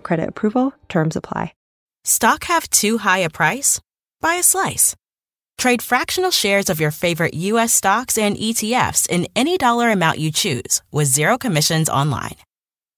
[0.00, 1.54] credit approval, terms apply.
[2.04, 3.80] Stock have too high a price?
[4.20, 4.96] Buy a slice.
[5.58, 7.74] Trade fractional shares of your favorite U.S.
[7.74, 12.36] stocks and ETFs in any dollar amount you choose with zero commissions online.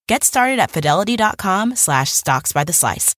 [0.07, 3.15] Get started at fidelity.com slash stocks by the slice.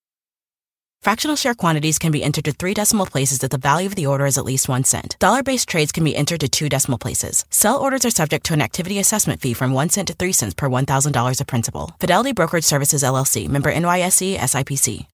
[1.04, 4.06] Fractional share quantities can be entered to three decimal places if the value of the
[4.06, 5.16] order is at least one cent.
[5.18, 7.44] Dollar based trades can be entered to two decimal places.
[7.50, 10.54] Sell orders are subject to an activity assessment fee from one cent to three cents
[10.54, 11.94] per $1,000 of principal.
[12.00, 15.06] Fidelity Brokerage Services LLC, member NYSE SIPC.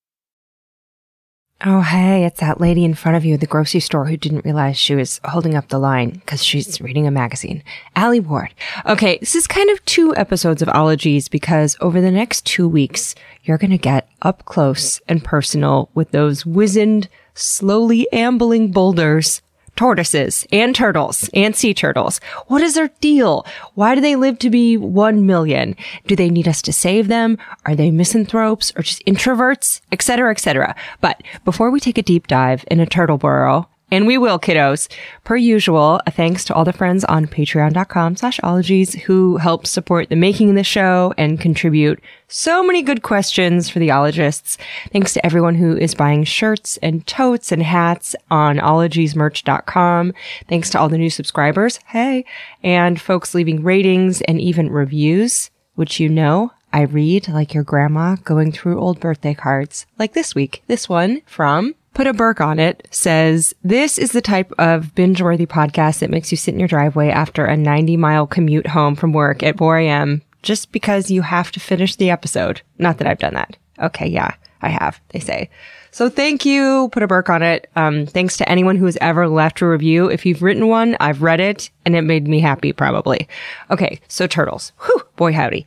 [1.62, 4.46] Oh, hey, it's that lady in front of you at the grocery store who didn't
[4.46, 7.62] realize she was holding up the line because she's reading a magazine.
[7.94, 8.54] Alie Ward.
[8.86, 13.14] Okay, this is kind of two episodes of Ologies because over the next two weeks,
[13.42, 19.42] you're going to get up close and personal with those wizened, slowly ambling boulders
[19.80, 22.20] tortoises and turtles and sea turtles.
[22.48, 23.46] What is their deal?
[23.76, 25.74] Why do they live to be 1 million?
[26.06, 27.38] Do they need us to save them?
[27.64, 29.80] Are they misanthropes or just introverts?
[29.90, 30.76] Etc., etc.
[31.00, 34.88] But before we take a deep dive in a turtle burrow, and we will, kiddos.
[35.24, 40.08] Per usual, a thanks to all the friends on patreon.com slash ologies who help support
[40.08, 44.56] the making of the show and contribute so many good questions for the ologists.
[44.92, 50.14] Thanks to everyone who is buying shirts and totes and hats on ologiesmerch.com.
[50.48, 51.78] Thanks to all the new subscribers.
[51.86, 52.24] Hey.
[52.62, 58.16] And folks leaving ratings and even reviews, which you know I read like your grandma
[58.16, 59.86] going through old birthday cards.
[59.98, 60.62] Like this week.
[60.68, 65.20] This one from Put a Burke on it says, This is the type of binge
[65.20, 68.94] worthy podcast that makes you sit in your driveway after a 90 mile commute home
[68.94, 70.22] from work at 4 a.m.
[70.42, 72.62] just because you have to finish the episode.
[72.78, 73.56] Not that I've done that.
[73.80, 74.06] Okay.
[74.06, 75.50] Yeah, I have, they say.
[75.90, 76.88] So thank you.
[76.92, 77.68] Put a Burke on it.
[77.74, 80.08] Um, thanks to anyone who has ever left a review.
[80.08, 83.26] If you've written one, I've read it and it made me happy, probably.
[83.70, 84.00] Okay.
[84.06, 84.72] So turtles.
[84.86, 85.66] Whew, boy, howdy.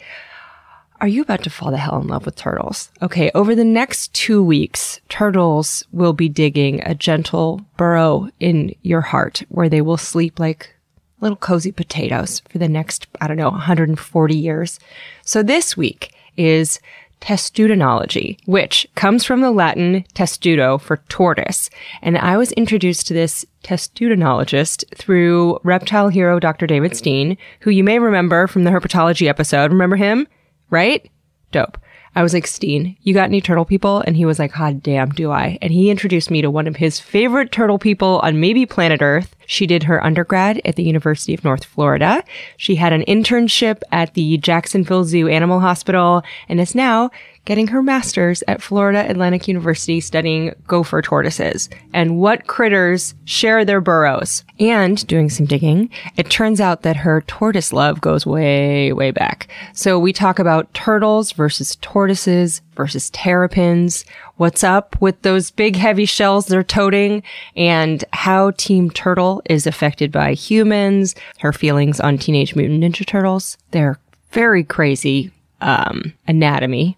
[1.03, 2.89] Are you about to fall the hell in love with turtles?
[3.01, 9.01] Okay, over the next two weeks, turtles will be digging a gentle burrow in your
[9.01, 10.73] heart where they will sleep like
[11.19, 14.79] little cozy potatoes for the next, I don't know, 140 years.
[15.23, 16.79] So this week is
[17.19, 21.69] testudinology, which comes from the Latin testudo for tortoise.
[22.01, 26.65] And I was introduced to this testudinologist through reptile hero Dr.
[26.65, 29.69] David Steen, who you may remember from the herpetology episode.
[29.69, 30.27] Remember him?
[30.73, 31.09] Right?
[31.51, 31.77] Dope.
[32.15, 34.03] I was like, Steen, you got any turtle people?
[34.05, 35.57] And he was like, God damn, do I?
[35.61, 39.35] And he introduced me to one of his favorite turtle people on maybe planet Earth.
[39.45, 42.23] She did her undergrad at the University of North Florida.
[42.57, 47.11] She had an internship at the Jacksonville Zoo Animal Hospital and is now
[47.45, 53.81] getting her master's at Florida Atlantic University studying gopher tortoises and what critters share their
[53.81, 54.43] burrows.
[54.59, 59.49] And doing some digging, it turns out that her tortoise love goes way, way back.
[59.73, 64.05] So we talk about turtles versus tortoises versus terrapins,
[64.37, 67.23] what's up with those big heavy shells they're toting,
[67.55, 73.57] and how Team Turtle is affected by humans, her feelings on Teenage Mutant Ninja Turtles,
[73.71, 73.99] their
[74.31, 76.97] very crazy um, anatomy,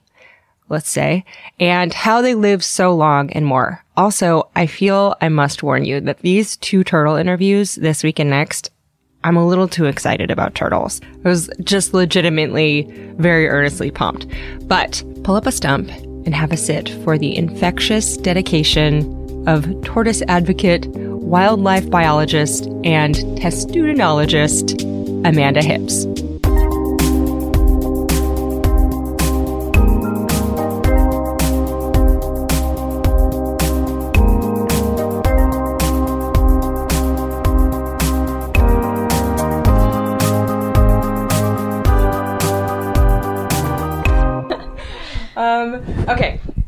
[0.70, 1.24] let's say,
[1.60, 3.84] and how they live so long and more.
[3.98, 8.30] Also, I feel I must warn you that these two turtle interviews this week and
[8.30, 8.72] next,
[9.26, 11.02] I'm a little too excited about turtles.
[11.26, 12.84] I was just legitimately
[13.18, 14.28] very earnestly pumped.
[14.68, 20.22] But pull up a stump and have a sit for the infectious dedication of tortoise
[20.28, 24.84] advocate, wildlife biologist, and testudinologist
[25.28, 26.35] Amanda Hipps.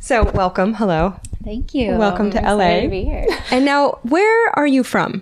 [0.07, 0.73] So welcome.
[0.75, 1.19] Hello.
[1.43, 1.97] Thank you.
[1.97, 2.79] Welcome to I'm LA.
[2.79, 3.27] to be here.
[3.51, 5.21] And now, where are you from?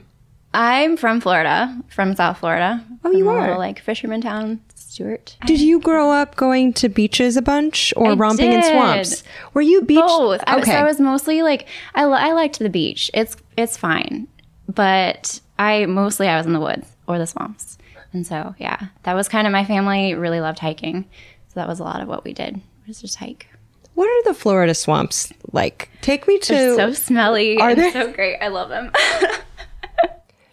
[0.54, 2.86] I'm from Florida, from South Florida.
[3.04, 3.42] Oh, you are?
[3.42, 5.38] little, like fisherman town, Stuart.
[5.48, 9.24] Did you grow up going to beaches a bunch or I romping in swamps?
[9.56, 9.98] Were you beach?
[9.98, 10.44] Both.
[10.46, 10.70] I, Okay.
[10.70, 13.10] so I was mostly like I, I liked the beach.
[13.16, 14.28] It's it's fine,
[14.72, 17.80] but I mostly I was in the woods or the swamps,
[18.14, 21.06] and so yeah, that was kind of my family really loved hiking,
[21.48, 22.62] so that was a lot of what we did.
[22.88, 23.48] Was just hike.
[23.96, 25.90] What are the Florida swamps like?
[26.02, 26.54] Take me to.
[26.54, 27.58] They're so smelly.
[27.58, 27.92] Are and they?
[27.92, 28.38] so great.
[28.40, 28.92] I love them.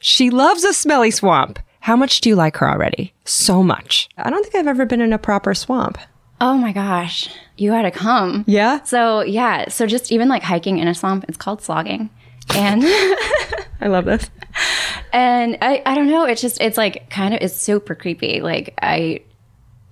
[0.04, 1.60] She loves a smelly swamp.
[1.78, 3.14] How much do you like her already?
[3.24, 4.08] So much.
[4.18, 5.96] I don't think I've ever been in a proper swamp.
[6.40, 7.28] oh my gosh.
[7.56, 8.44] You gotta come.
[8.48, 8.82] Yeah?
[8.82, 12.10] So yeah, so just even like hiking in a swamp, it's called slogging.
[12.52, 12.82] And
[13.80, 14.28] I love this.
[15.12, 18.40] and I, I don't know, it's just it's like kind of it's super creepy.
[18.40, 19.22] Like I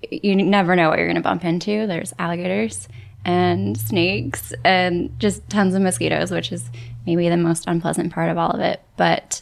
[0.09, 1.87] you never know what you're gonna bump into.
[1.87, 2.89] There's alligators
[3.25, 6.69] and snakes and just tons of mosquitoes, which is
[7.05, 8.81] maybe the most unpleasant part of all of it.
[8.97, 9.41] But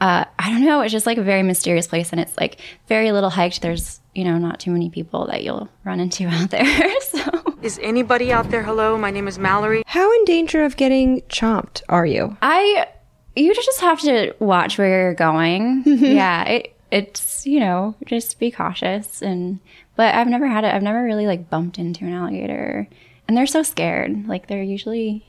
[0.00, 0.80] uh, I don't know.
[0.80, 3.62] It's just like a very mysterious place, and it's like very little hiked.
[3.62, 7.00] There's you know not too many people that you'll run into out there.
[7.00, 8.62] so Is anybody out there?
[8.62, 9.82] Hello, my name is Mallory.
[9.86, 12.36] How in danger of getting chomped are you?
[12.42, 12.88] I
[13.36, 15.82] you just have to watch where you're going.
[15.86, 19.58] yeah, it it's you know just be cautious and
[19.96, 20.74] but I've never had it.
[20.74, 22.88] I've never really like bumped into an alligator,
[23.26, 24.26] and they're so scared.
[24.26, 25.26] Like they're usually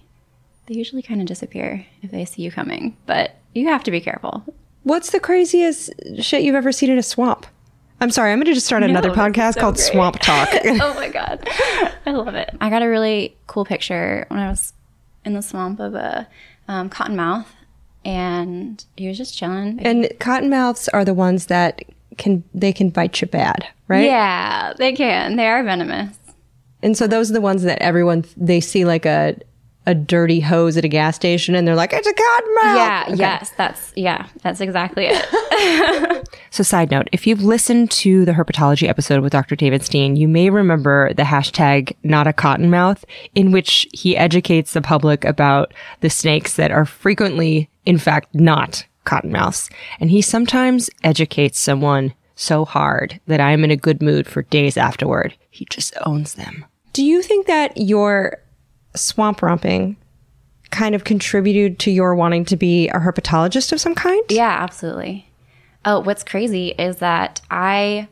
[0.68, 4.02] they usually kind of disappear if they see you coming, but you have to be
[4.02, 4.44] careful.
[4.84, 7.48] What's the craziest shit you've ever seen in a swamp?
[8.02, 9.86] I'm sorry, I'm going to just start another podcast so called great.
[9.86, 10.50] Swamp Talk.
[10.66, 11.48] oh my god,
[12.06, 12.56] I love it.
[12.60, 14.74] I got a really cool picture when I was
[15.24, 16.28] in the swamp of a
[16.68, 17.46] um, cottonmouth,
[18.04, 19.80] and he was just chilling.
[19.86, 21.82] and cottonmouths are the ones that
[22.18, 24.06] can they can bite you bad, right?
[24.06, 25.36] Yeah, they can.
[25.36, 26.18] They are venomous.
[26.84, 29.36] And so those are the ones that everyone they see like a
[29.88, 32.76] a dirty hose at a gas station and they're like, it's a cottonmouth.
[32.76, 33.16] Yeah, Okay.
[33.18, 36.22] yes, that's yeah, that's exactly it.
[36.52, 39.58] So, side note, if you've listened to the herpetology episode with Dr.
[39.58, 43.04] David Steen, you may remember the hashtag not a cottonmouth,
[43.36, 48.86] in which he educates the public about the snakes that are frequently, in fact, not
[49.06, 49.72] cottonmouths.
[50.00, 54.78] And he sometimes educates someone so hard that I'm in a good mood for days
[54.78, 55.36] afterward.
[55.50, 56.66] He just owns them.
[56.94, 58.38] Do you think that your
[58.96, 59.98] swamp romping
[60.72, 64.24] kind of contributed to your wanting to be a herpetologist of some kind?
[64.30, 65.30] yeah, absolutely.
[65.86, 68.08] Oh, what's crazy is that I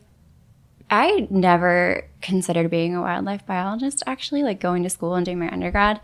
[0.90, 5.50] I never considered being a wildlife biologist actually, like going to school and doing my
[5.50, 6.00] undergrad.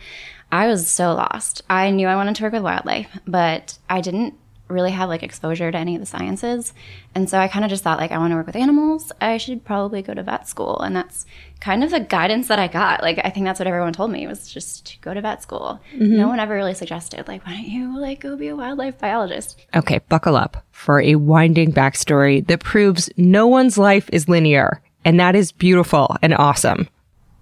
[0.50, 1.62] I was so lost.
[1.70, 4.34] I knew I wanted to work with wildlife, but I didn't
[4.70, 6.72] really have like exposure to any of the sciences.
[7.14, 9.12] And so I kind of just thought like I want to work with animals.
[9.20, 10.78] I should probably go to vet school.
[10.80, 11.26] And that's
[11.60, 13.02] kind of the guidance that I got.
[13.02, 15.80] Like I think that's what everyone told me was just to go to vet school.
[15.94, 19.58] No one ever really suggested like why don't you like go be a wildlife biologist?
[19.74, 24.80] Okay, buckle up for a winding backstory that proves no one's life is linear.
[25.04, 26.88] And that is beautiful and awesome.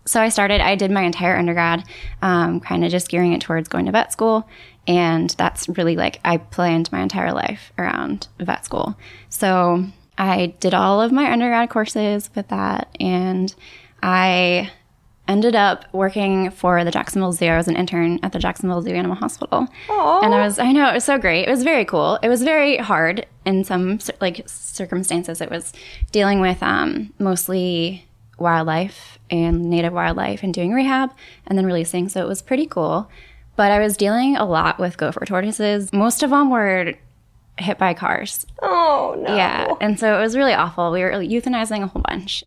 [0.04, 1.84] so I started, I did my entire undergrad,
[2.22, 4.48] um, kind of just gearing it towards going to vet school.
[4.88, 8.96] And that's really like, I planned my entire life around vet school.
[9.28, 9.84] So
[10.16, 12.88] I did all of my undergrad courses with that.
[12.98, 13.54] And
[14.02, 14.72] I
[15.28, 17.44] ended up working for the Jacksonville Zoo.
[17.46, 19.68] I was an intern at the Jacksonville Zoo Animal Hospital.
[20.24, 21.46] And I was, I know, it was so great.
[21.46, 22.18] It was very cool.
[22.22, 25.42] It was very hard in some like circumstances.
[25.42, 25.74] It was
[26.12, 28.06] dealing with um, mostly
[28.38, 31.12] wildlife and native wildlife and doing rehab
[31.46, 32.08] and then releasing.
[32.08, 33.10] So it was pretty cool.
[33.58, 35.92] But I was dealing a lot with gopher tortoises.
[35.92, 36.94] Most of them were
[37.58, 38.46] hit by cars.
[38.62, 39.34] Oh, no.
[39.34, 39.74] Yeah.
[39.80, 40.92] And so it was really awful.
[40.92, 42.44] We were euthanizing a whole bunch.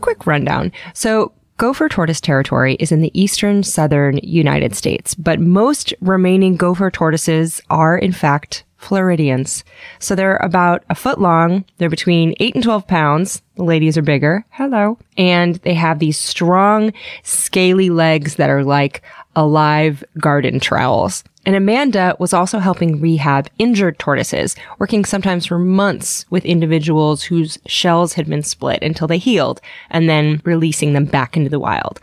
[0.00, 0.72] Quick rundown.
[0.94, 6.90] So, gopher tortoise territory is in the eastern southern United States, but most remaining gopher
[6.90, 9.64] tortoises are, in fact, Floridians.
[9.98, 11.64] So they're about a foot long.
[11.78, 13.42] They're between eight and 12 pounds.
[13.56, 14.44] The ladies are bigger.
[14.50, 14.98] Hello.
[15.16, 16.92] And they have these strong,
[17.22, 19.02] scaly legs that are like
[19.34, 21.24] alive garden trowels.
[21.44, 27.56] And Amanda was also helping rehab injured tortoises, working sometimes for months with individuals whose
[27.66, 32.00] shells had been split until they healed and then releasing them back into the wild.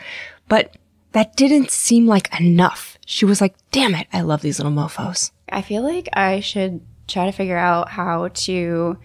[0.47, 0.77] But
[1.11, 2.97] that didn't seem like enough.
[3.05, 5.31] She was like, damn it, I love these little mofos.
[5.53, 8.97] I feel like I should try to figure out how to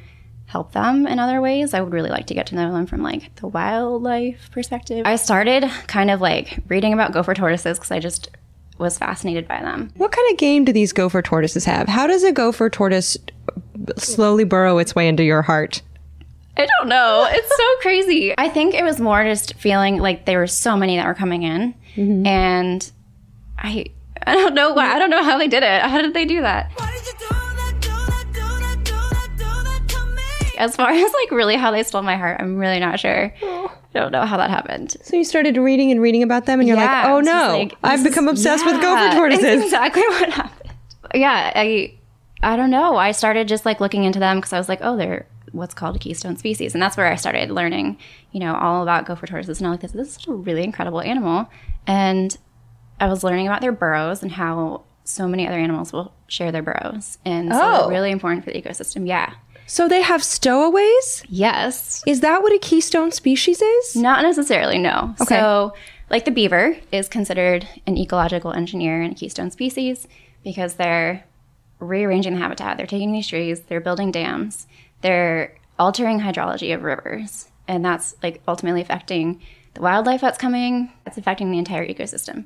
[0.47, 1.75] help them in other ways.
[1.75, 5.02] I would really like to get to know them from like the wildlife perspective.
[5.05, 8.31] I started kind of like reading about gopher tortoises because I just
[8.78, 9.93] was fascinated by them.
[9.97, 11.87] What kind of game do these gopher tortoises have?
[11.87, 13.19] How does a gopher tortoise
[13.99, 15.83] slowly burrow its way into your heart?
[16.57, 17.28] I don't know.
[17.31, 18.35] It's so crazy.
[18.38, 21.43] I think it was more just feeling like there were so many that were coming
[21.43, 22.26] in, mm-hmm.
[22.26, 22.90] and
[23.59, 23.87] I
[24.28, 24.94] I don't know why.
[24.94, 25.82] I don't know how they did it.
[25.82, 26.70] How did they do that?
[26.76, 30.58] Why did you do that, do that, do that, do that, do that to me?
[30.58, 33.32] As far as like really how they stole my heart, I'm really not sure.
[33.42, 33.73] Oh.
[33.94, 34.97] I don't know how that happened.
[35.02, 37.75] So you started reading and reading about them, and you're Yeah, like, "Oh no, like,
[37.82, 40.73] I've become is- obsessed with yeah, gopher it's tortoises." exactly what happened.
[41.14, 41.94] Yeah, I
[42.42, 42.97] I don't know.
[42.97, 45.97] I started just like looking into them because I was like, oh, they're what's called
[45.97, 47.97] a keystone species, and that's where I started learning,
[48.32, 49.58] you know, all about gopher tortoises.
[49.58, 51.49] And I'm like, this, this is a really incredible animal,
[51.87, 52.37] and
[53.00, 56.62] I was learning about their burrows and how so many other animals will share their
[56.62, 57.81] burrows, and so Oh.
[57.83, 59.07] they're really important for the ecosystem.
[59.07, 59.33] Yeah.
[59.67, 61.23] So they have stowaways?
[61.28, 62.02] Yes.
[62.07, 63.97] Is that what a keystone species is?
[63.97, 65.14] Not necessarily, no.
[65.21, 65.37] Okay.
[65.37, 65.75] So,
[66.11, 70.09] like the beaver is considered an ecological engineer and a keystone species
[70.43, 71.25] because they're
[71.81, 72.76] rearranging the habitat.
[72.78, 74.67] They're taking these trees, they're building dams,
[75.02, 79.40] they're altering hydrology of rivers, and that's like ultimately affecting
[79.75, 80.90] the wildlife that's coming.
[81.05, 82.45] that's affecting the entire ecosystem.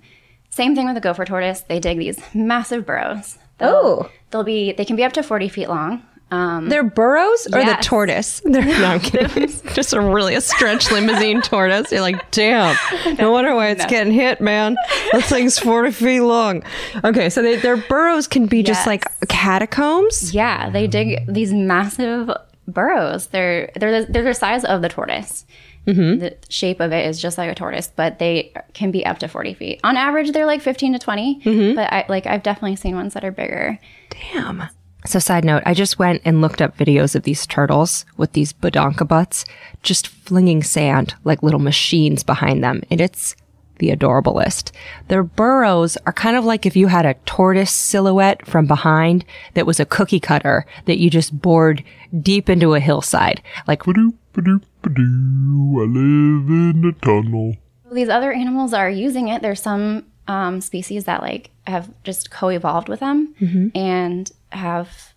[0.52, 1.62] Same thing with the gopher tortoise.
[1.62, 3.38] They dig these massive burrows.
[3.61, 4.11] Oh.
[4.30, 6.02] they'll be they can be up to forty feet long.
[6.32, 8.40] Um, They're burrows or the tortoise?
[8.42, 9.49] They're, no, I'm kidding.
[9.75, 11.92] Just a really a stretch limousine tortoise.
[11.92, 12.75] You're like, damn.
[13.18, 14.76] No wonder why it's getting hit, man.
[15.12, 16.62] That thing's 40 feet long.
[17.04, 20.32] Okay, so they, their burrows can be just like catacombs.
[20.32, 22.30] Yeah, they dig these massive
[22.66, 23.26] burrows.
[23.26, 25.44] They're they're the, they're the size of the tortoise.
[25.86, 26.20] Mm-hmm.
[26.20, 29.28] The shape of it is just like a tortoise, but they can be up to
[29.28, 29.80] forty feet.
[29.82, 31.74] On average, they're like fifteen to 20 mm-hmm.
[31.74, 33.78] But I like I've definitely seen ones that are bigger.
[34.10, 34.68] Damn.
[35.04, 38.52] So, side note, I just went and looked up videos of these turtles with these
[38.52, 39.44] badonka butts
[39.82, 42.82] just flinging sand like little machines behind them.
[42.88, 43.34] And it's
[43.78, 44.70] the adorablest.
[45.08, 49.24] Their burrows are kind of like if you had a tortoise silhouette from behind
[49.54, 51.82] that was a cookie cutter that you just bored
[52.20, 53.42] deep into a hillside.
[53.66, 54.60] Like, Ba-doop, ba-doop, ba-doo.
[54.84, 57.56] I live in a tunnel.
[57.92, 59.42] These other animals are using it.
[59.42, 63.34] There's some um, species that like have just co-evolved with them
[63.74, 65.08] and have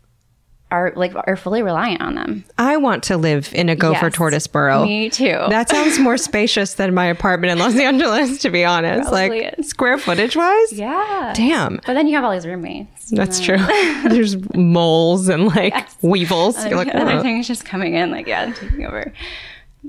[0.71, 2.43] are like are fully reliant on them.
[2.57, 4.13] I want to live in a gopher Yes.
[4.15, 4.83] tortoise burrow.
[4.83, 5.37] Me too.
[5.49, 9.07] That sounds more spacious than my apartment in Los Angeles, to be honest.
[9.09, 9.69] Probably like is.
[9.69, 10.73] square footage wise.
[10.73, 11.33] yeah.
[11.35, 11.75] Damn.
[11.85, 13.11] But then you have all these roommates.
[13.11, 13.57] That's true.
[14.09, 16.57] There's moles and like weevils.
[16.65, 19.13] You're like, Other "Oh." things just coming in, like yeah, taking over.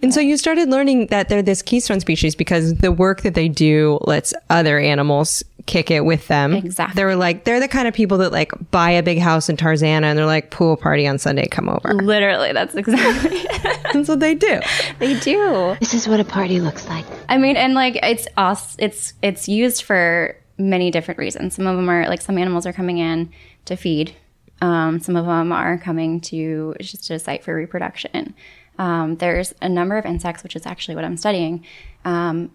[0.02, 3.48] And so you started learning that they're this keystone species because the work that they
[3.48, 6.54] do lets other animals kick it with them.
[6.54, 6.94] Exactly.
[6.94, 10.04] They're like they're the kind of people that like buy a big house in Tarzana
[10.04, 11.94] and they're like pool party on Sunday, come over.
[11.94, 13.42] Literally, that's exactly.
[13.92, 14.60] That's what they do.
[14.98, 15.76] they do.
[15.80, 17.06] This is what a party looks like.
[17.28, 18.76] I mean, and like it's us.
[18.78, 21.54] It's it's used for many different reasons.
[21.54, 23.30] Some of them are like some animals are coming in
[23.66, 24.14] to feed.
[24.60, 28.34] Um, some of them are coming to it's just a site for reproduction.
[28.78, 31.64] Um, there's a number of insects, which is actually what I'm studying,
[32.04, 32.50] um,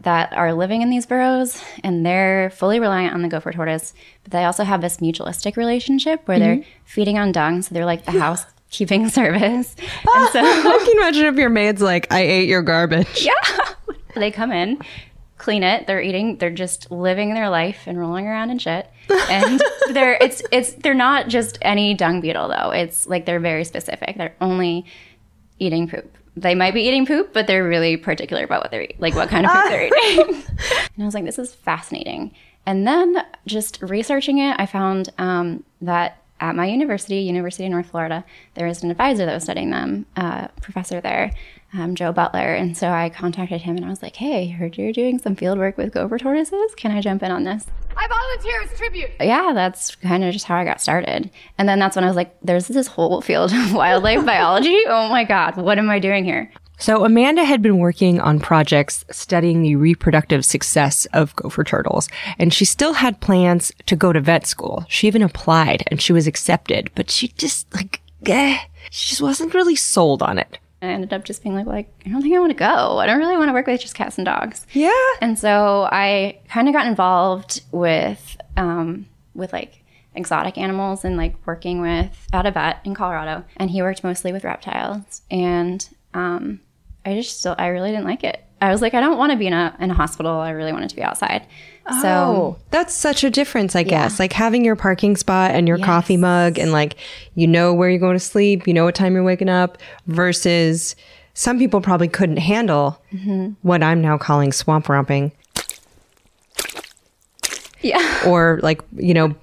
[0.00, 3.94] that are living in these burrows, and they're fully reliant on the gopher tortoise.
[4.22, 8.04] But they also have this mutualistic relationship where they're feeding on dung, so they're like
[8.04, 9.74] the housekeeping service.
[9.78, 13.24] And so I can imagine if your maid's like, I ate your garbage.
[13.24, 13.32] yeah.
[14.14, 14.78] they come in,
[15.36, 15.86] clean it.
[15.86, 16.38] They're eating.
[16.38, 18.88] They're just living their life and rolling around and shit.
[19.28, 19.60] And
[19.92, 22.70] they're it's it's they're not just any dung beetle though.
[22.70, 24.16] It's like they're very specific.
[24.16, 24.86] They're only
[25.58, 26.16] eating poop.
[26.36, 29.28] They might be eating poop, but they're really particular about what they're eating, like what
[29.28, 30.34] kind of poop they're eating.
[30.94, 32.34] and I was like, this is fascinating.
[32.66, 37.86] And then just researching it, I found um, that at my university, University of North
[37.86, 41.32] Florida, there was an advisor that was studying them, uh, professor there,
[41.76, 42.54] um, Joe Butler.
[42.54, 45.58] And so I contacted him and I was like, hey, heard you're doing some field
[45.58, 46.74] work with gopher tortoises.
[46.76, 47.66] Can I jump in on this?
[47.96, 49.10] I volunteer as tribute.
[49.20, 51.30] yeah, that's kind of just how I got started.
[51.58, 54.82] And then that's when I was like, there's this whole field of wildlife biology.
[54.86, 56.52] Oh my God, what am I doing here?
[56.78, 62.06] So Amanda had been working on projects studying the reproductive success of gopher turtles,
[62.38, 64.84] and she still had plans to go to vet school.
[64.88, 68.58] She even applied and she was accepted, but she just like, eh,
[68.90, 70.58] she just wasn't really sold on it.
[70.82, 72.98] I ended up just being like, like, I don't think I want to go.
[72.98, 74.66] I don't really want to work with just cats and dogs.
[74.72, 74.92] Yeah.
[75.20, 81.34] And so I kind of got involved with um, with like exotic animals and like
[81.46, 83.44] working with at a vet in Colorado.
[83.56, 85.22] And he worked mostly with reptiles.
[85.30, 86.60] And um,
[87.04, 88.42] I just still I really didn't like it.
[88.60, 90.32] I was like, I don't want to be in a in a hospital.
[90.32, 91.46] I really wanted to be outside.
[92.00, 94.18] So Oh, that's such a difference, I guess.
[94.18, 96.96] Like having your parking spot and your coffee mug and like
[97.34, 100.96] you know where you're going to sleep, you know what time you're waking up versus
[101.34, 103.50] some people probably couldn't handle mm-hmm.
[103.62, 105.32] what I'm now calling swamp romping
[107.86, 108.22] yeah.
[108.26, 109.34] or like, you know,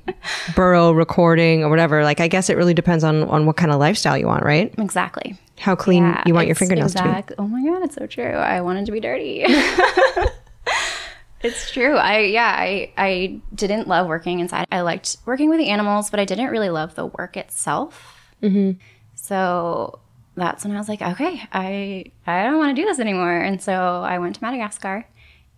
[0.55, 2.03] burrow recording or whatever.
[2.03, 4.73] Like I guess it really depends on on what kind of lifestyle you want, right?
[4.77, 5.37] Exactly.
[5.59, 7.35] How clean Yeah, you want your fingernails to be.
[7.37, 8.23] Oh my god, it's so true.
[8.23, 9.45] I wanted to be dirty.
[11.43, 11.95] it's true.
[11.95, 14.67] I yeah, I I didn't love working inside.
[14.71, 18.33] I liked working with the animals, but I didn't really love the work itself.
[18.41, 18.79] Mm-hmm.
[19.15, 19.99] So
[20.35, 23.39] that's when I was like, okay, I I don't want to do this anymore.
[23.39, 25.05] And so I went to Madagascar,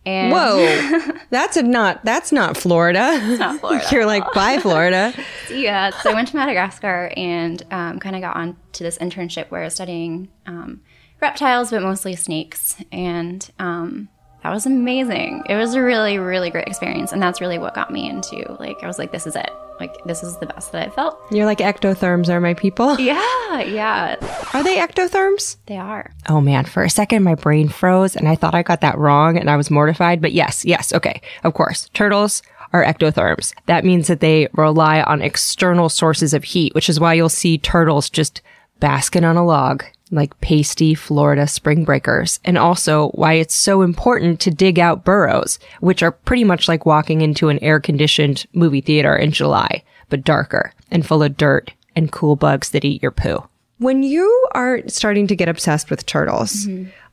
[0.05, 3.37] And Whoa, that's a not that's not Florida.
[3.37, 5.13] not Florida You're like bye Florida.
[5.51, 9.49] yeah, so I went to Madagascar and um, kind of got on to this internship
[9.49, 10.81] where I was studying um,
[11.21, 12.75] reptiles, but mostly snakes.
[12.91, 14.09] And um,
[14.45, 15.41] that was amazing.
[15.49, 17.11] It was a really, really great experience.
[17.11, 19.49] And that's really what got me into, like, I was like, this is it.
[19.79, 21.19] Like, this is the best that I felt.
[21.31, 22.95] You're like ectotherms are my people.
[23.05, 24.15] Yeah, yeah,
[24.53, 25.57] Are they ectotherms?
[25.65, 26.13] they are.
[26.29, 29.35] Oh man, for a second my brain froze and I thought I got that wrong
[29.35, 30.21] and I was mortified.
[30.21, 31.21] But yes, yes, okay.
[31.43, 33.51] Of course, turtles are ectotherms.
[33.65, 37.57] That means that they rely on external sources of heat, which is why you'll see
[37.57, 38.41] turtles just
[38.79, 42.39] basking on a log like pasty Florida spring breakers.
[42.45, 46.85] And also why it's so important to dig out burrows, which are pretty much like
[46.85, 51.73] walking into an air conditioned movie theater in July, but darker and full of dirt
[51.95, 53.43] and cool bugs that eat your poo.
[53.77, 56.65] When you are starting to get obsessed with turtles,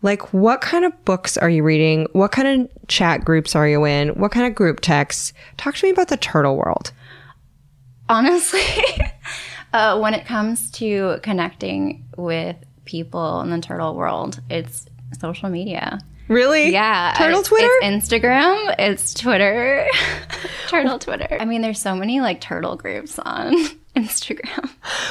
[0.03, 2.07] like what kind of books are you reading?
[2.13, 4.11] What kind of chat groups are you in?
[4.11, 5.33] What kind of group texts?
[5.57, 6.93] Talk to me about the turtle world.
[8.09, 8.61] honestly
[9.73, 12.57] uh, when it comes to connecting with
[12.93, 14.85] people in the turtle world it's
[15.19, 16.71] social media Really?
[16.73, 17.69] yeah Turtle it's- Twitter?
[17.83, 19.87] it's instagram it's twitter
[20.69, 23.55] turtle twitter i mean there's so many like turtle groups on
[23.97, 24.69] instagram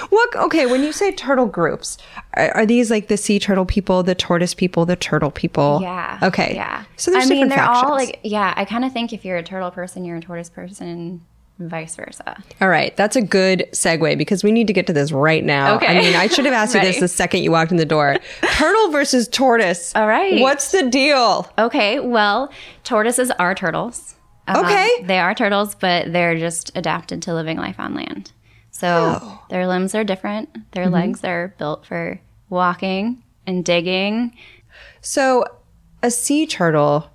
[0.09, 0.35] What?
[0.35, 1.97] Okay, when you say turtle groups,
[2.33, 5.79] are, are these like the sea turtle people, the tortoise people, the turtle people?
[5.81, 6.55] yeah Okay.
[6.55, 7.83] yeah So there's i mean they're factions.
[7.91, 10.49] all like yeah i kind of think if you're a turtle person you're a tortoise
[10.49, 11.21] person
[11.69, 15.11] vice versa All right, that's a good segue because we need to get to this
[15.11, 15.75] right now.
[15.75, 15.87] Okay.
[15.87, 18.17] I mean, I should have asked you this the second you walked in the door.
[18.53, 19.93] Turtle versus tortoise.
[19.95, 20.41] All right.
[20.41, 21.49] What's the deal?
[21.57, 22.51] Okay, well,
[22.83, 24.15] tortoises are turtles.
[24.47, 24.89] Um, Okay.
[25.03, 28.31] They are turtles, but they're just adapted to living life on land.
[28.71, 29.41] So Oh.
[29.49, 30.71] their limbs are different.
[30.71, 30.93] Their Mm-hmm.
[30.93, 34.35] legs are built for walking and digging.
[35.01, 35.45] So,
[36.03, 37.09] a sea turtle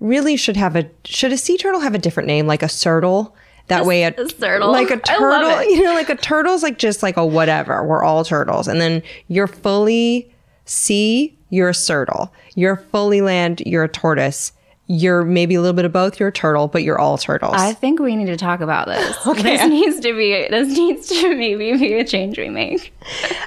[0.00, 3.32] really should have a should a sea turtle have a different name like a surtle?
[3.68, 4.70] That way, a, a surtle?
[4.72, 7.82] like a turtle, you know, like a turtle's like just like a whatever.
[7.82, 10.30] We're all turtles, and then you're fully
[10.66, 12.30] sea, you're a surtle.
[12.54, 14.52] You're fully land, you're a tortoise.
[14.86, 16.20] You're maybe a little bit of both.
[16.20, 17.54] You're a turtle, but you're all turtles.
[17.56, 19.16] I think we need to talk about this.
[19.26, 19.56] Okay.
[19.56, 22.92] This needs to be this needs to maybe be a change we make.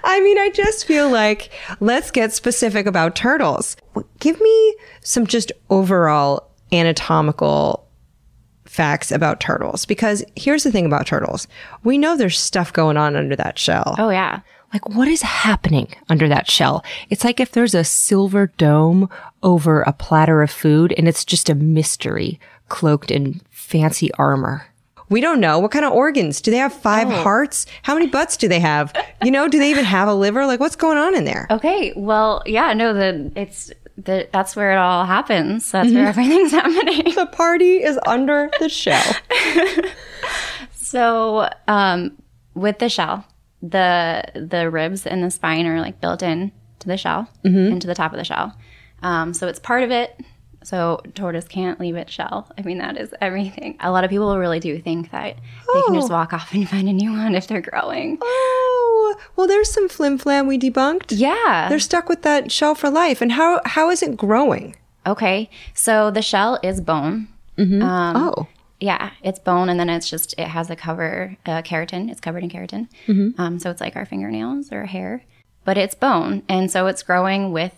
[0.04, 3.78] I mean, I just feel like let's get specific about turtles.
[4.20, 7.87] Give me some just overall anatomical
[8.68, 11.48] facts about turtles because here's the thing about turtles.
[11.84, 13.96] We know there's stuff going on under that shell.
[13.98, 14.42] Oh yeah.
[14.74, 16.84] Like what is happening under that shell?
[17.10, 19.10] It's like if there's a silver dome
[19.42, 24.68] over a platter of food and it's just a mystery cloaked in fancy armor.
[25.10, 25.58] We don't know.
[25.60, 26.42] What kind of organs?
[26.42, 27.24] Do they have five oh.
[27.24, 27.66] hearts?
[27.84, 28.94] How many butts do they have?
[29.24, 30.46] You know, do they even have a liver?
[30.46, 31.48] Like what's going on in there?
[31.50, 31.94] Okay.
[31.96, 35.72] Well, yeah, no, the it's the that's where it all happens.
[35.72, 37.14] That's where everything's happening.
[37.16, 39.04] The party is under the shell.
[40.74, 42.18] So, um,
[42.54, 43.26] with the shell,
[43.62, 47.28] the the ribs and the spine are like built in to the shell,
[47.74, 48.56] into the top of the shell.
[49.04, 50.18] Um, so it's part of it.
[50.68, 52.52] So tortoise can't leave its shell.
[52.58, 53.78] I mean, that is everything.
[53.80, 55.38] A lot of people really do think that
[55.74, 58.18] they can just walk off and find a new one if they're growing.
[58.22, 61.06] Oh, well, there's some flim flam we debunked.
[61.16, 61.68] Yeah.
[61.70, 63.22] They're stuck with that shell for life.
[63.22, 64.76] And how how is it growing?
[65.06, 65.50] okay.
[65.74, 67.30] So the shell is bone.
[67.58, 68.48] oh.
[68.82, 72.12] Yeah, it's bone, and then it's just it has a cover, uh, keratin.
[72.12, 72.90] It's covered in keratin,
[73.40, 75.24] um, so it's like our fingernails or hair,
[75.66, 77.74] but it's bone, and so it's growing with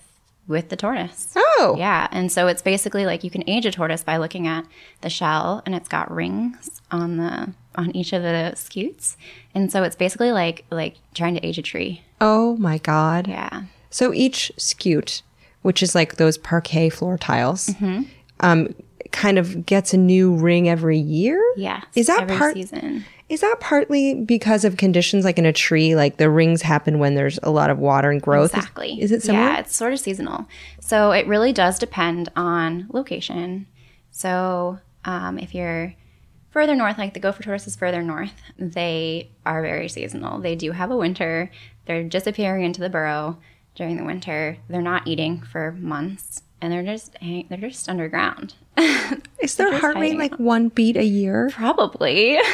[0.50, 1.34] with the tortoise.
[1.38, 1.76] Oh.
[1.78, 4.66] Yeah, and so it's basically like you can age a tortoise by looking at
[5.00, 9.16] the shell, and it's got rings on the on each of the scutes,
[9.56, 12.02] and so it's basically like like trying to age a tree.
[12.20, 13.28] Oh my God.
[13.28, 15.22] Yeah, So each scute,
[15.62, 18.02] which is like those parquet floor tiles, Mm-hmm.
[18.42, 18.76] um,
[19.12, 21.42] kind of gets a new ring every year.
[21.56, 21.82] yeah.
[21.96, 22.54] Is that every part?
[22.56, 23.06] season?
[23.30, 27.14] Is that partly because of conditions like in a tree, like the rings happen when
[27.14, 28.56] there's a lot of water and growth?
[28.56, 29.00] Exactly.
[29.00, 29.46] Is, it similar?
[29.46, 30.48] Yeah, it's sort of seasonal.
[30.80, 33.68] So it really does depend on location.
[34.10, 35.94] So um, if you're
[36.50, 40.40] further north, like the gopher tortoise is further north, they are very seasonal.
[40.40, 41.52] They do have a winter.
[41.86, 43.38] They're disappearing into the burrow
[43.76, 44.58] during the winter.
[44.68, 48.56] They're not eating for months, and they're just they're just underground.
[49.42, 51.50] Is their just heart rate like one beat a year?
[51.54, 52.40] Probably.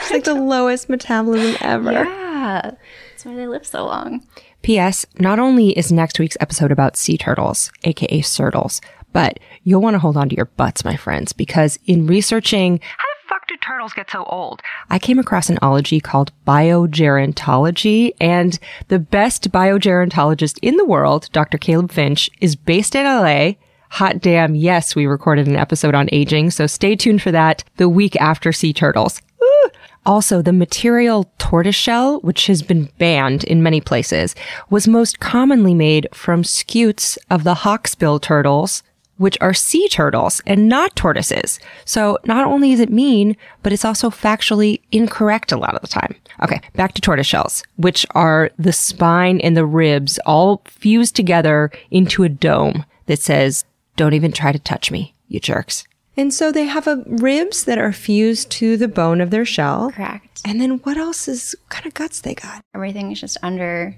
[0.00, 1.92] It's like the lowest metabolism ever.
[1.92, 2.70] yeah.
[3.10, 4.26] That's why they live so long.
[4.62, 5.06] P.S.
[5.18, 8.80] Not only is next week's episode about sea turtles, aka surtles,
[9.12, 13.04] but you'll want to hold on to your butts, my friends, because in researching how
[13.22, 18.58] the fuck do turtles get so old, I came across an ology called biogerontology, and
[18.88, 21.58] the best biogerontologist in the world, Dr.
[21.58, 23.52] Caleb Finch, is based in LA.
[23.90, 27.88] Hot damn, yes, we recorded an episode on aging, so stay tuned for that the
[27.88, 29.20] week after sea turtles.
[29.42, 29.70] Ooh.
[30.06, 34.34] Also, the material tortoiseshell, which has been banned in many places,
[34.70, 38.82] was most commonly made from scutes of the hawksbill turtles,
[39.18, 41.60] which are sea turtles and not tortoises.
[41.84, 45.88] So not only is it mean, but it's also factually incorrect a lot of the
[45.88, 46.14] time.
[46.42, 52.22] Okay, back to tortoiseshells, which are the spine and the ribs all fused together into
[52.24, 53.64] a dome that says,
[54.00, 55.84] don't even try to touch me, you jerks.
[56.16, 59.92] And so they have a ribs that are fused to the bone of their shell.
[59.92, 60.40] Correct.
[60.42, 62.64] And then what else is what kind of guts they got?
[62.74, 63.94] Everything is just under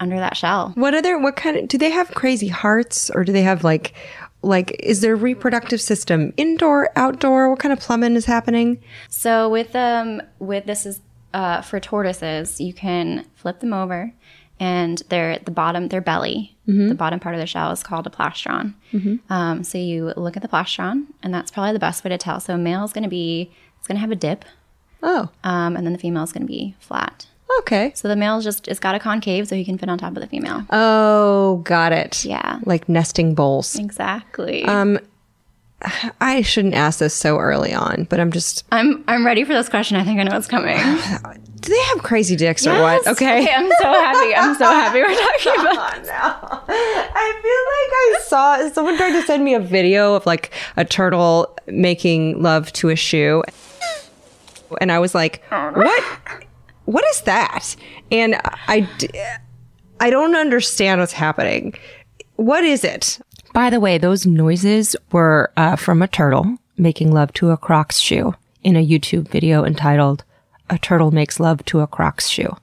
[0.00, 0.72] under that shell.
[0.74, 3.94] What other what kind of do they have crazy hearts or do they have like
[4.42, 7.48] like is their reproductive system indoor, outdoor?
[7.48, 8.82] What kind of plumbing is happening?
[9.08, 11.00] So with um with this is
[11.32, 14.12] uh, for tortoises, you can flip them over,
[14.62, 18.10] and their the bottom their belly, the bottom part of the shell is called a
[18.10, 18.74] plastron.
[19.28, 22.38] Um, so you look at the plastron, and that's probably the best way to tell.
[22.40, 24.44] So male is going to be it's going to have a dip,
[25.02, 27.26] Oh, um, and then the female is going to be flat.
[27.60, 27.86] okay.
[27.94, 30.20] So the male just it's got a concave, so he can fit on top of
[30.22, 30.64] the female.
[30.70, 32.24] Oh, got it.
[32.24, 32.60] Yeah.
[32.64, 33.76] Like nesting bowls.
[33.76, 34.64] Exactly.
[36.20, 39.68] I shouldn't ask this so early on, but I'm just I'm I'm ready for this
[39.68, 39.96] question.
[39.96, 40.76] I think I know what's coming.
[40.76, 43.02] do they have crazy dicks or what?
[43.04, 43.14] Yes.
[43.14, 43.48] Okay.
[43.52, 44.34] I'm so happy.
[44.34, 46.04] I'm so happy we're talking about.
[46.06, 46.64] Now.
[46.68, 48.20] I feel like I
[48.68, 52.88] saw someone tried to send me a video of like a turtle making love to
[52.90, 53.42] a shoe.
[54.80, 56.04] And I was like, what?
[56.86, 57.76] What is that?
[58.10, 58.88] And I
[60.00, 61.74] I don't understand what's happening.
[62.36, 63.20] What is it?
[63.52, 67.98] By the way, those noises were uh, from a turtle making love to a Crocs
[67.98, 70.24] shoe in a YouTube video entitled
[70.70, 72.56] A Turtle Makes Love to a Crocs Shoe.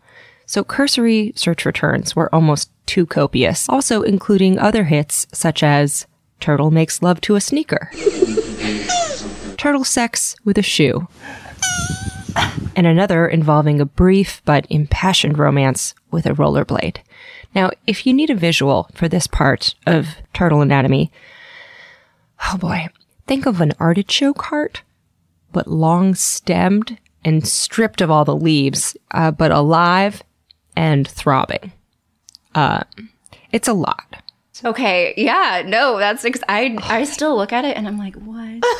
[0.47, 6.07] So cursory search returns were almost too copious, also including other hits such as
[6.39, 7.91] Turtle Makes Love to a Sneaker,
[9.57, 11.07] Turtle Sex with a Shoe,
[12.75, 16.97] and another involving a brief but impassioned romance with a rollerblade.
[17.55, 21.11] Now, if you need a visual for this part of turtle anatomy,
[22.45, 22.87] oh boy,
[23.27, 24.83] think of an artichoke heart,
[25.51, 30.23] but long stemmed and stripped of all the leaves, uh, but alive
[30.75, 31.71] and throbbing.
[32.55, 32.81] Uh,
[33.51, 34.23] it's a lot.
[34.63, 38.63] Okay, yeah, no, that's ex- I I still look at it and I'm like, what?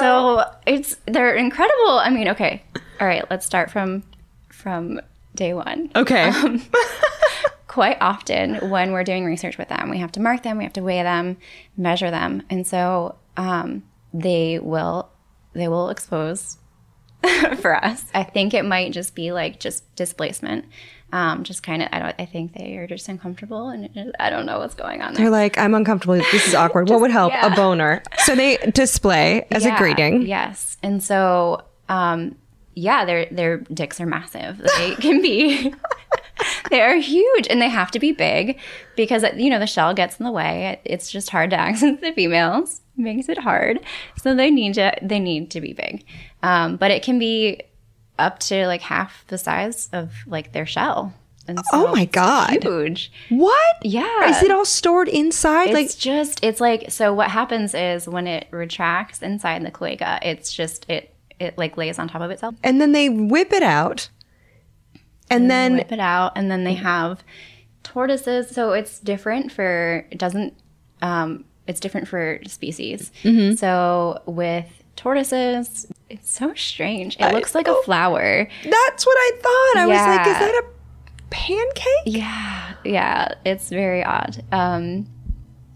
[0.00, 1.98] So it's they're incredible.
[1.98, 2.62] I mean, okay,
[3.00, 4.02] all right, let's start from
[4.48, 5.00] from
[5.34, 5.90] day one.
[5.94, 6.32] Okay.
[7.66, 10.72] Quite often when we're doing research with them, we have to mark them, we have
[10.72, 11.36] to weigh them,
[11.76, 15.08] measure them, and so um, they will
[15.52, 16.58] they will expose
[17.58, 18.04] for us.
[18.14, 20.64] I think it might just be like just displacement.
[21.12, 22.14] Um, just kind of, I don't.
[22.20, 25.24] I think they are just uncomfortable, and just, I don't know what's going on there.
[25.24, 26.14] They're like, I'm uncomfortable.
[26.14, 26.88] This is awkward.
[26.88, 27.32] what would help?
[27.32, 27.52] yeah.
[27.52, 28.02] A boner.
[28.18, 30.22] So they display as a greeting.
[30.22, 30.76] Yes.
[30.84, 32.36] And so, um,
[32.74, 34.58] yeah, their their dicks are massive.
[34.76, 35.74] They can be
[36.70, 38.58] they are huge and they have to be big
[38.96, 40.80] because you know the shell gets in the way.
[40.84, 42.80] It's just hard to access the females.
[42.96, 43.80] Makes it hard.
[44.22, 46.04] So they need to they need to be big.
[46.42, 47.62] Um, but it can be
[48.18, 51.14] up to like half the size of like their shell.
[51.48, 52.62] And so Oh my God.
[52.62, 53.10] Huge.
[53.30, 53.76] What?
[53.82, 54.28] Yeah.
[54.28, 55.70] Is it all stored inside?
[55.70, 60.18] It's like, just it's like so what happens is when it retracts inside the cloaca,
[60.22, 61.09] it's just it
[61.40, 62.54] it like lays on top of itself.
[62.62, 64.08] and then they whip it out.
[65.32, 67.22] And then, whip it out and then they have
[67.82, 70.54] tortoises so it's different for it doesn't
[71.02, 73.10] um it's different for species.
[73.56, 77.16] So with tortoises, it's so strange.
[77.20, 78.48] It looks like a flower.
[78.64, 79.82] that's what I thought.
[79.82, 80.66] I was like, is that a
[81.30, 81.84] pancake?
[82.06, 84.42] Yeah, yeah, it's very odd.
[84.50, 85.06] Um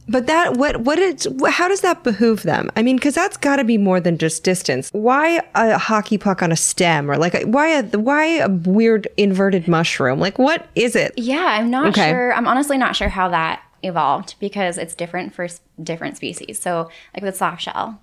[0.07, 2.71] But that what what it how does that behoove them?
[2.77, 4.90] I mean, because that's got to be more than just distance.
[4.93, 9.67] Why a hockey puck on a stem, or like why a why a weird inverted
[9.67, 10.21] mushroom?
[10.21, 11.14] Like what is it?
[11.17, 12.11] Yeah, I'm not Okay.
[12.11, 12.35] sure.
[12.35, 16.59] I'm honestly not sure how that evolved because it's different for s- different species.
[16.59, 18.01] So, like with soft shell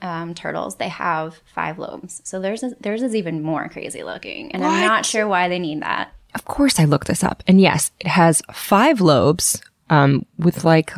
[0.00, 2.20] um, turtles, they have five lobes.
[2.24, 5.58] So theirs is, theirs is even more crazy looking, and I'm not sure why they
[5.58, 6.12] need that.
[6.36, 10.92] Of course, I looked this up, and yes, it has five lobes, um, with like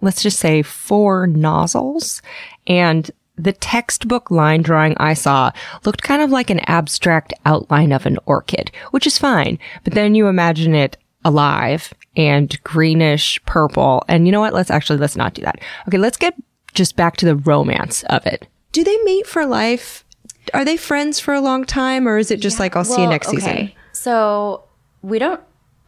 [0.00, 2.22] let's just say four nozzles,
[2.66, 5.52] and the textbook line drawing I saw
[5.84, 9.58] looked kind of like an abstract outline of an orchid, which is fine.
[9.84, 14.04] But then you imagine it alive and greenish purple.
[14.08, 14.54] And you know what?
[14.54, 15.60] Let's actually, let's not do that.
[15.86, 15.98] Okay.
[15.98, 16.34] Let's get
[16.74, 18.48] just back to the romance of it.
[18.72, 20.04] Do they mate for life?
[20.52, 23.00] Are they friends for a long time or is it just like, I'll see you
[23.02, 23.72] Well, next season?
[23.92, 24.64] So
[25.02, 25.40] we don't.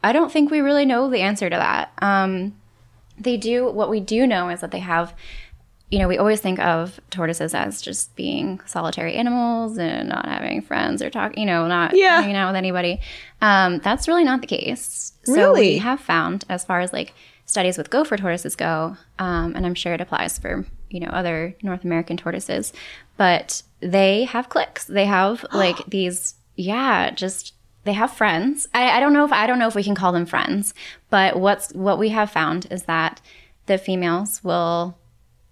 [0.02, 1.92] I don't think we really know the answer to that.
[2.00, 2.54] Um,
[3.20, 3.70] They do.
[3.70, 5.14] What we do know is that they have.
[5.92, 10.62] You know, we always think of tortoises as just being solitary animals and not having
[10.62, 11.36] friends or talk.
[11.36, 12.20] You know, not Yeah.
[12.20, 13.00] hanging out with anybody.
[13.42, 15.14] Um, that's really not the case.
[15.24, 15.60] So Really?
[15.72, 17.12] we have found, as far as like
[17.44, 21.56] studies with gopher tortoises go, um, and I'm sure it applies for you know other
[21.60, 22.72] North American tortoises,
[23.16, 24.84] but they have cliques.
[24.84, 28.68] They have like these, yeah, just they have friends.
[28.74, 30.74] I, I don't know if I don't know if we can call them friends,
[31.08, 33.20] but what's what we have found is that
[33.66, 34.98] the females will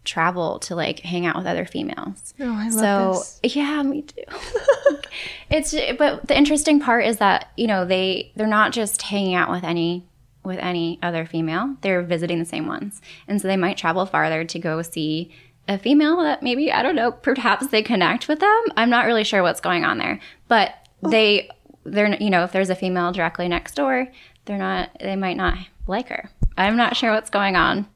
[0.05, 2.35] travel to like hang out with other females.
[2.41, 3.13] Oh, I love so
[3.43, 3.57] this.
[3.57, 4.25] yeah, me too.
[5.51, 9.51] it's but the interesting part is that you know they they're not just hanging out
[9.51, 10.07] with any
[10.45, 11.77] with any other female.
[11.83, 15.31] They're visiting the same ones, and so they might travel farther to go see
[15.69, 17.13] a female that maybe I don't know.
[17.13, 18.63] Perhaps they connect with them.
[18.77, 21.11] I'm not really sure what's going on there, but oh.
[21.11, 21.51] they
[21.91, 24.09] they're you know if there's a female directly next door,
[24.45, 26.31] they're not they might not like her.
[26.57, 27.87] I'm not sure what's going on.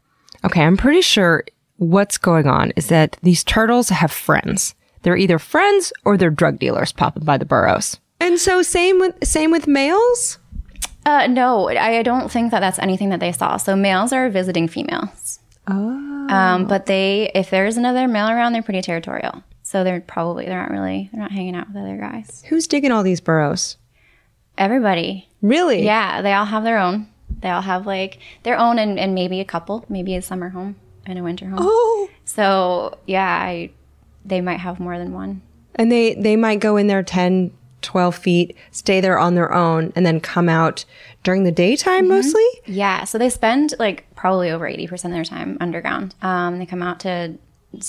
[0.44, 1.44] Okay, I'm pretty sure
[1.76, 4.74] what's going on is that these turtles have friends.
[5.02, 7.98] They're either friends or they're drug dealers popping by the burrows.
[8.20, 10.38] And so same with same with males?
[11.04, 13.56] Uh, no, I I don't think that that's anything that they saw.
[13.56, 15.40] So males are visiting females.
[15.68, 16.26] Oh.
[16.28, 19.42] Um, but they, if there's another male around, they're pretty territorial.
[19.62, 22.42] So they're probably they're not really they're not hanging out with other guys.
[22.48, 23.76] Who's digging all these burrows?
[24.58, 25.84] Everybody, Really?
[25.84, 27.08] yeah, they all have their own.
[27.40, 30.76] They all have like their own, and, and maybe a couple, maybe a summer home
[31.06, 31.58] and a winter home.
[31.60, 32.08] Oh.
[32.24, 33.70] So yeah, I
[34.24, 35.42] they might have more than one.
[35.74, 37.50] And they they might go in there 10
[37.82, 40.84] 12 feet, stay there on their own and then come out
[41.24, 42.44] during the daytime mostly?
[42.64, 46.14] Yeah, so they spend like probably over eighty percent of their time underground.
[46.22, 47.36] Um, they come out to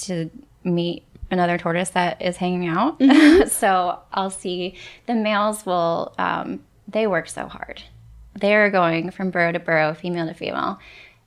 [0.03, 0.29] to
[0.63, 3.01] meet another tortoise that is hanging out.
[3.49, 4.75] so I'll see
[5.07, 7.83] the males will um, they work so hard.
[8.35, 10.79] They're going from burrow to burrow, female to female.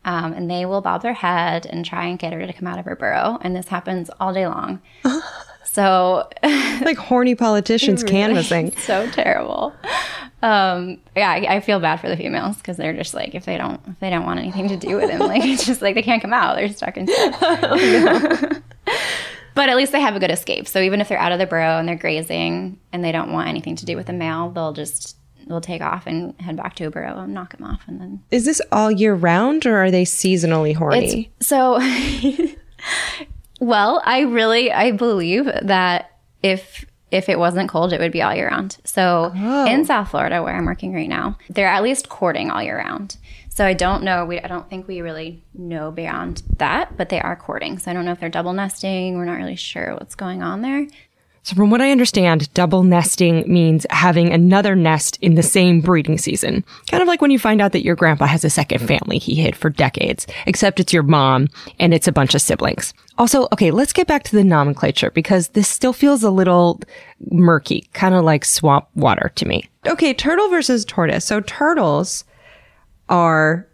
[0.05, 2.79] Um, and they will bob their head and try and get her to come out
[2.79, 3.39] of her burrow.
[3.43, 4.81] And this happens all day long.
[5.65, 6.29] so
[6.83, 8.73] Like horny politicians canvassing.
[8.77, 9.73] so terrible.
[10.43, 13.57] Um, yeah, I, I feel bad for the females because they're just like if they
[13.57, 16.03] don't if they don't want anything to do with him, like it's just like they
[16.03, 16.57] can't come out.
[16.57, 18.63] They're stuck inside.
[19.57, 20.69] But at least they have a good escape.
[20.69, 23.49] So even if they're out of the burrow and they're grazing and they don't want
[23.49, 25.17] anything to do with the male, they'll just
[25.49, 28.23] they'll take off and head back to a burrow and knock him off, and then
[28.31, 31.33] Is this all year round or are they seasonally horny?
[31.41, 31.81] it's so
[33.61, 36.11] well, I really I believe that
[36.43, 38.77] if if it wasn't cold, it would be all year round.
[38.85, 39.67] So oh.
[39.67, 43.17] in South Florida, where I'm working right now, they're at least courting all year round.
[43.57, 44.27] So I don't know.
[44.27, 47.79] We I don't think we really know beyond that, but they are courting.
[47.79, 49.17] So I don't know if they're double nesting.
[49.17, 50.87] We're not really sure what's going on there.
[51.43, 56.19] So, from what I understand, double nesting means having another nest in the same breeding
[56.19, 56.67] season.
[56.91, 59.37] Kind of like when you find out that your grandpa has a second family he
[59.37, 62.93] hid for decades, except it's your mom and it's a bunch of siblings.
[63.17, 66.81] Also, okay, let's get back to the nomenclature because this still feels a little
[67.31, 69.67] murky, kind of like swamp water to me.
[69.87, 71.25] Okay, turtle versus tortoise.
[71.25, 72.25] So, turtles
[73.09, 73.67] are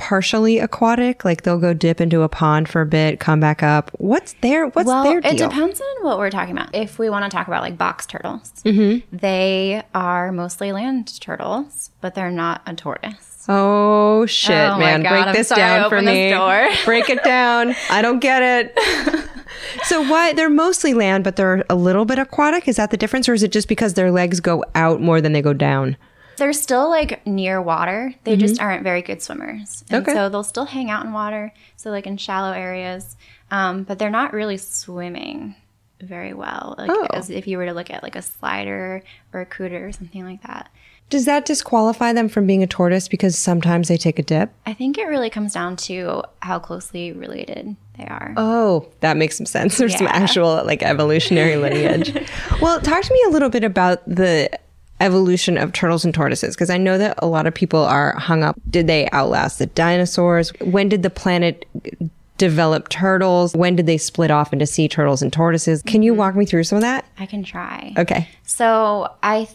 [0.00, 3.90] partially aquatic, like they'll go dip into a pond for a bit, come back up.
[3.98, 5.32] What's their what's well, their deal?
[5.32, 6.74] it depends on what we're talking about.
[6.74, 9.04] If we want to talk about like box turtles, mm-hmm.
[9.14, 13.44] they are mostly land turtles, but they're not a tortoise.
[13.46, 15.02] Oh shit, Oh man!
[15.02, 16.30] God, Break I'm this sorry down for me.
[16.30, 16.68] door.
[16.84, 17.74] Break it down.
[17.90, 19.26] I don't get it.
[19.84, 22.68] so why they're mostly land, but they're a little bit aquatic?
[22.68, 25.32] Is that the difference, or is it just because their legs go out more than
[25.32, 25.96] they go down?
[26.40, 28.14] They're still like near water.
[28.24, 29.84] They just aren't very good swimmers.
[29.90, 30.14] And Okay.
[30.14, 33.14] so they'll still hang out in water, so like in shallow areas,
[33.50, 35.54] um, but they're not really swimming
[36.00, 36.74] very well.
[36.78, 37.06] Like Oh.
[37.12, 39.02] as if you were to look at like a slider
[39.34, 40.70] or a cooter or something like that.
[41.10, 44.50] Does that disqualify them from being a tortoise because sometimes they take a dip?
[44.64, 48.32] I think it really comes down to how closely related they are.
[48.38, 49.76] Oh, that makes some sense.
[49.76, 52.14] There's some actual like evolutionary lineage.
[52.62, 54.48] well, talk to me a little bit about the
[55.00, 58.42] evolution of turtles and tortoises because I know that a lot of people are hung
[58.42, 58.56] up.
[58.68, 60.50] Did they outlast the dinosaurs?
[60.60, 61.66] When did the planet
[62.36, 63.54] develop turtles?
[63.54, 65.82] When did they split off into sea turtles and tortoises?
[65.82, 66.20] Can you mm-hmm.
[66.20, 67.04] walk me through some of that?
[67.18, 67.94] I can try.
[67.98, 68.28] Okay.
[68.44, 69.48] So I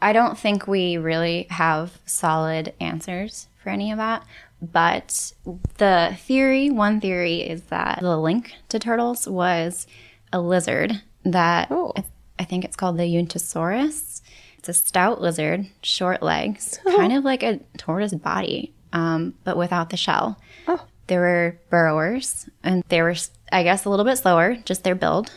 [0.00, 4.24] I don't think we really have solid answers for any of that.
[4.60, 5.32] But
[5.78, 9.86] the theory, one theory is that the link to turtles was
[10.32, 11.92] a lizard that Oh.
[11.96, 12.04] I,
[12.38, 14.20] I think it's called the Eunotosaurus.
[14.58, 19.90] It's a stout lizard, short legs, kind of like a tortoise body, um, but without
[19.90, 20.38] the shell.
[21.06, 23.14] They were burrowers, and they were,
[23.50, 25.32] I guess, a little bit slower, just their build.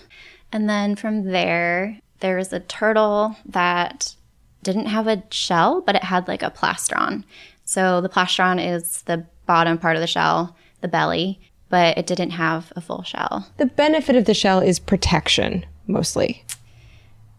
[0.51, 4.15] And then from there, there was a turtle that
[4.63, 7.23] didn't have a shell, but it had like a plastron.
[7.63, 12.31] So the plastron is the bottom part of the shell, the belly, but it didn't
[12.31, 13.47] have a full shell.
[13.57, 16.43] The benefit of the shell is protection, mostly.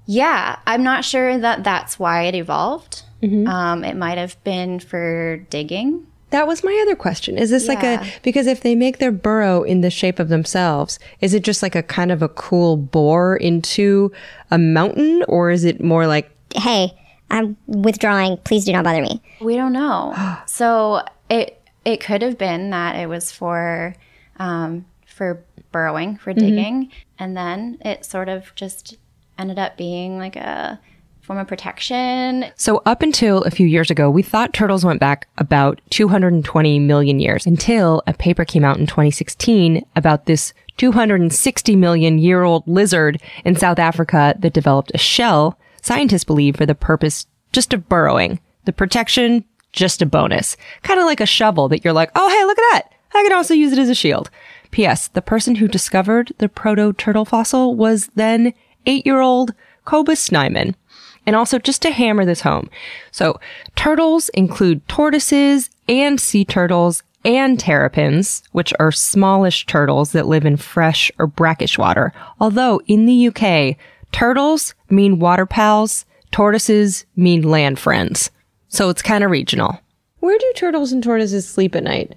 [0.07, 3.03] Yeah, I'm not sure that that's why it evolved.
[3.23, 3.47] Mm-hmm.
[3.47, 6.07] Um, it might have been for digging.
[6.31, 7.37] That was my other question.
[7.37, 10.99] Is this like a because if they make their burrow in the shape of themselves,
[11.21, 14.11] is it just like a kind of a cool bore into
[14.51, 16.99] a mountain or is it more like Hey,
[17.31, 18.39] I'm withdrawing.
[18.39, 19.23] Please do not bother me.
[19.41, 20.15] We don't know.
[20.47, 23.95] so it it could have been that it was for
[24.39, 28.97] um, for burrowing, for digging, and then it sort of just
[29.43, 30.81] ended up being like a
[31.21, 32.47] form of protection.
[32.57, 37.21] So up until a few years ago, we thought turtles went back about 220 million
[37.21, 43.21] years until a paper came out in 2016 about this 260 million year old lizard
[43.45, 48.41] in South Africa that developed a shell, scientists believe for the purpose just of burrowing.
[48.65, 50.57] The protection, just a bonus.
[50.83, 52.95] Kind of like a shovel that you're like, oh, hey, look at that.
[53.15, 54.31] I can also use it as a shield.
[54.71, 55.09] P.S.
[55.09, 58.55] The person who discovered the proto turtle fossil was then
[58.87, 59.55] eight year old
[59.87, 60.77] Kobus Snyman.
[61.25, 62.69] And also, just to hammer this home.
[63.13, 63.39] So,
[63.77, 70.57] turtles include tortoises and sea turtles and terrapins, which are smallish turtles that live in
[70.57, 72.13] fresh or brackish water.
[72.41, 73.77] Although in the UK,
[74.11, 78.31] turtles mean water pals, tortoises mean land friends.
[78.69, 79.79] So it's kind of regional.
[80.19, 82.15] Where do turtles and tortoises sleep at night?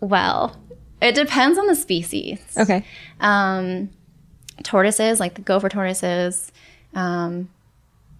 [0.00, 0.56] Well,
[1.00, 2.40] it depends on the species.
[2.56, 2.84] Okay.
[3.20, 3.90] Um,
[4.62, 6.52] tortoises, like the gopher tortoises,
[6.94, 7.48] um,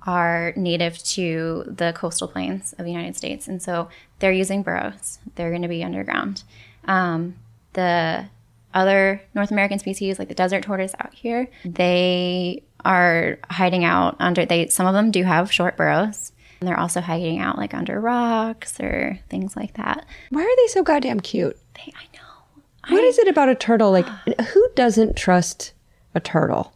[0.07, 5.18] are native to the coastal plains of the United States, and so they're using burrows.
[5.35, 6.44] They're going to be underground.
[6.85, 7.37] Um,
[7.72, 8.27] the
[8.72, 14.46] other North American species, like the desert tortoise out here, they are hiding out under.
[14.46, 16.33] They some of them do have short burrows.
[16.61, 20.07] And they're also hiding out like under rocks or things like that.
[20.31, 21.59] Why are they so goddamn cute?
[21.75, 22.94] They, I know.
[22.94, 23.90] What is it about a turtle?
[23.90, 24.09] Like,
[24.53, 25.72] who doesn't trust
[26.16, 26.72] a turtle?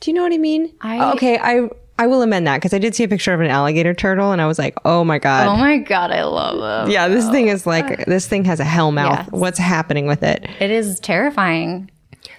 [0.00, 0.72] Do you know what I mean?
[0.82, 3.40] I- uh, okay, I I will amend that because I did see a picture of
[3.40, 5.46] an alligator turtle and I was like, oh my god.
[5.46, 6.90] Oh my god, I love them.
[6.92, 9.18] yeah, this thing is like this thing has a hell mouth.
[9.20, 9.28] Yes.
[9.30, 10.44] What's happening with it?
[10.60, 11.90] It is terrifying.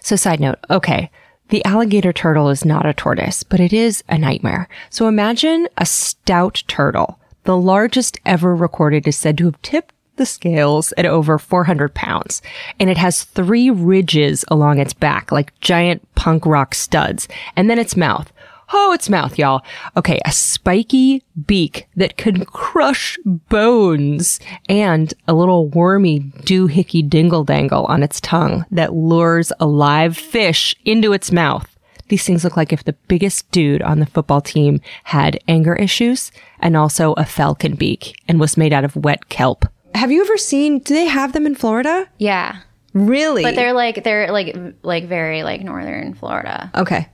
[0.02, 1.10] So, side note, okay.
[1.50, 4.68] The alligator turtle is not a tortoise, but it is a nightmare.
[4.90, 7.20] So imagine a stout turtle.
[7.46, 12.42] The largest ever recorded is said to have tipped the scales at over 400 pounds.
[12.80, 17.28] And it has three ridges along its back, like giant punk rock studs.
[17.56, 18.32] And then its mouth.
[18.74, 19.62] Oh, its mouth, y'all.
[19.96, 27.86] Okay, a spiky beak that could crush bones and a little wormy doohickey dingle dangle
[27.86, 31.76] on its tongue that lures a live fish into its mouth.
[32.08, 36.32] These things look like if the biggest dude on the football team had anger issues
[36.60, 39.66] and also a falcon beak and was made out of wet kelp.
[39.96, 42.08] Have you ever seen, do they have them in Florida?
[42.18, 42.60] Yeah.
[42.94, 43.44] Really?
[43.44, 46.72] But they're like they're like like very like northern Florida.
[46.76, 47.10] Okay.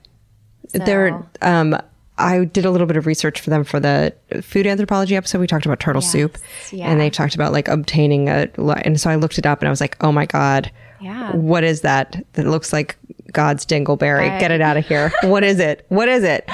[0.72, 1.76] They're um
[2.18, 5.40] I did a little bit of research for them for the food anthropology episode.
[5.40, 6.38] We talked about turtle soup,
[6.70, 6.90] yeah.
[6.90, 8.48] and they talked about like obtaining a.
[8.84, 11.34] And so I looked it up, and I was like, "Oh my god, Yeah.
[11.34, 12.24] what is that?
[12.34, 12.96] That looks like
[13.32, 14.38] God's dingleberry.
[14.38, 15.10] Get it out of here.
[15.22, 15.84] what is it?
[15.88, 16.48] What is it?"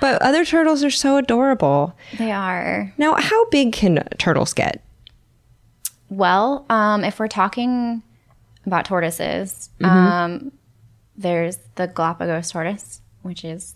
[0.00, 1.96] But other turtles are so adorable.
[2.18, 2.92] They are.
[2.98, 4.82] Now, how big can turtles get?
[6.08, 8.02] Well, um, if we're talking
[8.64, 9.84] about tortoises, Mm-hmm.
[9.94, 10.52] um,
[11.16, 13.74] there's the Galapagos tortoise, which is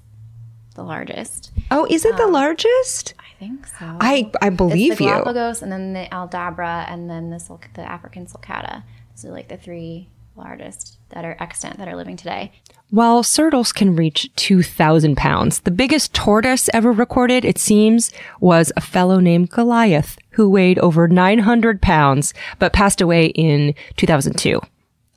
[0.75, 1.53] the largest.
[1.71, 3.15] Oh, is it the largest?
[3.19, 3.97] I think so.
[4.01, 5.11] I I it's believe the you.
[5.11, 8.83] Galapagos, and then the Aldabra, and then the sulc- the African sulcata.
[9.15, 12.53] So like the three largest that are extant that are living today.
[12.91, 18.81] While turtles can reach 2,000 pounds, the biggest tortoise ever recorded, it seems, was a
[18.81, 24.61] fellow named Goliath, who weighed over 900 pounds, but passed away in 2002.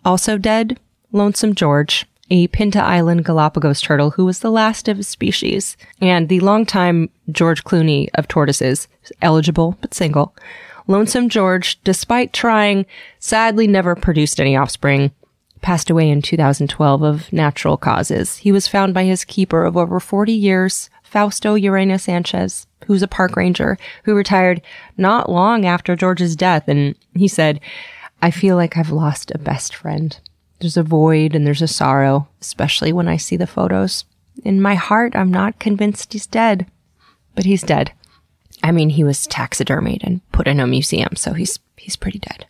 [0.06, 0.80] Also dead,
[1.12, 6.30] Lonesome George, a Pinta Island Galapagos turtle who was the last of his species, and
[6.30, 8.88] the longtime George Clooney of tortoises,
[9.21, 10.36] eligible but single.
[10.88, 12.86] Lonesome George, despite trying,
[13.19, 15.12] sadly never produced any offspring
[15.63, 18.38] passed away in 2012 of natural causes.
[18.38, 23.08] He was found by his keeper of over 40 years, Fausto Llerena Sanchez, who's a
[23.08, 24.63] park ranger who retired
[24.98, 26.67] not long after George's death.
[26.67, 27.60] And he said,
[28.23, 30.19] I feel like I've lost a best friend.
[30.60, 34.06] There's a void and there's a sorrow, especially when I see the photos.
[34.44, 36.65] In my heart, I'm not convinced he's dead,
[37.35, 37.92] but he's dead.
[38.63, 42.48] I mean, he was taxidermied and put in a museum, so he's he's pretty dead.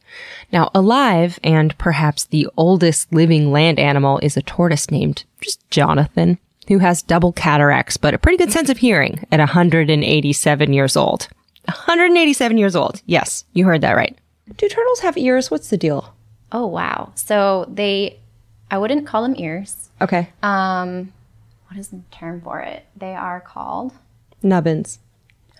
[0.53, 6.37] Now, alive and perhaps the oldest living land animal is a tortoise named just Jonathan,
[6.67, 11.27] who has double cataracts but a pretty good sense of hearing at 187 years old.
[11.65, 13.01] 187 years old.
[13.05, 14.17] Yes, you heard that right.
[14.57, 15.49] Do turtles have ears?
[15.49, 16.13] What's the deal?
[16.51, 17.11] Oh wow.
[17.15, 18.19] So they
[18.69, 19.89] I wouldn't call them ears.
[20.01, 20.29] Okay.
[20.41, 21.13] Um
[21.67, 22.85] what is the term for it?
[22.95, 23.93] They are called
[24.43, 24.99] Nubbins.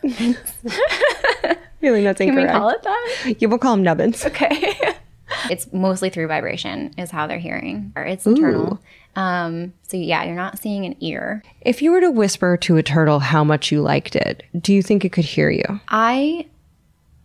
[0.04, 0.36] really,
[2.04, 3.36] that's Can we call it that?
[3.40, 4.26] You will call them nubbins.
[4.26, 4.74] Okay.
[5.50, 7.94] it's mostly through vibration is how they're hearing.
[7.96, 8.80] Or it's internal.
[9.16, 11.44] Um so yeah, you're not seeing an ear.
[11.62, 14.82] If you were to whisper to a turtle how much you liked it, do you
[14.82, 15.64] think it could hear you?
[15.88, 16.48] I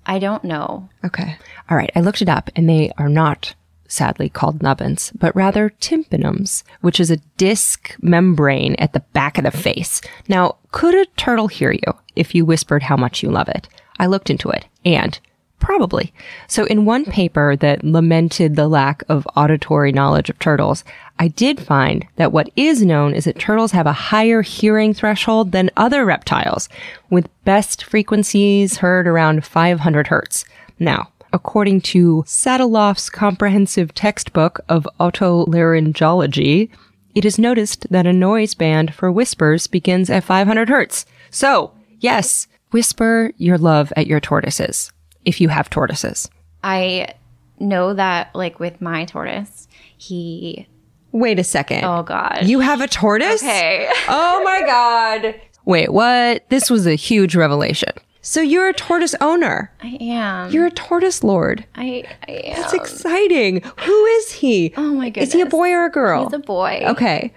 [0.07, 0.89] I don't know.
[1.05, 1.37] Okay.
[1.71, 1.91] All right.
[1.95, 3.55] I looked it up and they are not
[3.89, 9.45] sadly called nubbins, but rather tympanums, which is a disc membrane at the back of
[9.45, 10.01] the face.
[10.29, 13.69] Now, could a turtle hear you if you whispered how much you love it?
[13.99, 15.19] I looked into it and
[15.59, 16.13] probably.
[16.47, 20.85] So in one paper that lamented the lack of auditory knowledge of turtles,
[21.19, 25.53] I did find that what is known is that turtles have a higher hearing threshold
[25.53, 26.69] than other reptiles,
[27.11, 30.45] with best frequencies heard around 500 hertz.
[30.79, 36.71] Now, according to Sataloff's comprehensive textbook of otolaryngology,
[37.15, 41.05] it is noticed that a noise band for whispers begins at 500 hertz.
[41.31, 44.93] So, yes, whisper your love at your tortoises,
[45.29, 46.29] if you have tortoises.
[46.65, 47.15] I
[47.61, 50.67] know that like with my tortoise, he
[51.13, 51.85] Wait a second.
[51.85, 52.41] oh god.
[52.47, 53.43] You have a tortoise?
[53.43, 53.89] Okay.
[54.09, 55.41] Oh my God.
[55.65, 56.49] Wait, what?
[56.49, 57.93] This was a huge revelation.
[58.23, 59.71] So you're a tortoise owner.
[59.83, 60.51] I am.
[60.51, 61.65] You're a tortoise lord.
[61.75, 62.57] I, I am.
[62.61, 63.63] That's exciting.
[63.81, 64.73] Who is he?
[64.77, 65.29] Oh my goodness.
[65.29, 66.25] Is he a boy or a girl?
[66.25, 66.83] He's a boy.
[66.89, 67.33] Okay.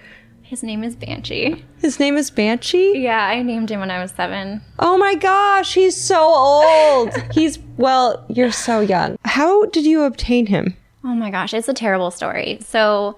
[0.52, 1.64] His name is Banshee.
[1.80, 2.92] His name is Banshee?
[2.98, 4.62] Yeah, I named him when I was seven.
[4.80, 7.14] Oh my gosh, he's so old.
[7.32, 9.18] he's, well, you're so young.
[9.24, 10.76] How did you obtain him?
[11.06, 12.60] Oh my gosh, it's a terrible story.
[12.66, 13.16] So,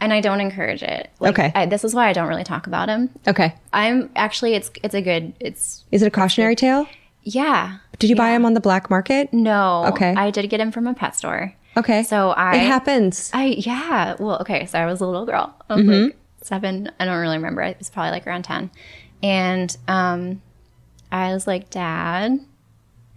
[0.00, 1.10] and I don't encourage it.
[1.18, 1.50] Like, Okay.
[1.56, 3.10] I, this is why I don't really talk about him.
[3.26, 3.52] Okay.
[3.72, 5.32] I'm actually, it's it's a good.
[5.40, 6.86] It's Is it a cautionary tale?
[7.24, 7.78] yeah.
[7.98, 9.32] Did you buy him on the black market?
[9.32, 9.86] No.
[9.86, 10.14] Okay.
[10.16, 11.52] I did get him from a pet store.
[11.76, 12.04] Okay.
[12.04, 12.54] So I.
[12.56, 13.30] it happens.
[13.34, 14.14] I yeah.
[14.20, 14.66] Well, okay.
[14.66, 15.52] So I was a little girl.
[15.68, 16.04] I was Mm-hmm.
[16.04, 16.16] like
[16.46, 16.90] seven.
[17.00, 17.62] I don't really remember.
[17.62, 18.70] It was probably like around ten,
[19.22, 20.42] and um,
[21.12, 22.38] I was like, Dad,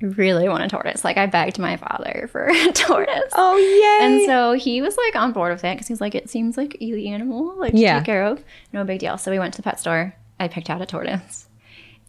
[0.01, 1.03] I really want a tortoise.
[1.03, 3.31] Like I begged my father for a tortoise.
[3.33, 4.05] Oh, yeah.
[4.07, 6.75] And so he was like on board with it because he's like, it seems like
[6.75, 7.93] an easy animal, like Yeah.
[7.95, 8.43] to take care of.
[8.73, 9.17] No big deal.
[9.17, 10.13] So we went to the pet store.
[10.39, 11.47] I picked out a tortoise.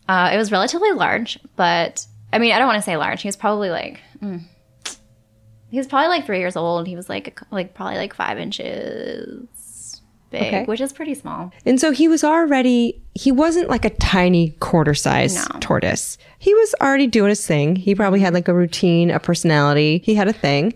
[0.08, 3.22] Uh, it was relatively large, but I mean, I don't want to say large.
[3.22, 4.42] He was probably like, mm,
[5.70, 6.86] he was probably like three years old.
[6.86, 9.48] He was like, like probably like five inches
[10.30, 10.64] big, Okay.
[10.64, 11.52] which is pretty small.
[11.66, 15.58] And so he was already, he wasn't like a tiny quarter size No.
[15.60, 16.16] tortoise.
[16.38, 17.76] He was already doing his thing.
[17.76, 20.02] He probably had like a routine, a personality.
[20.04, 20.74] He had a thing.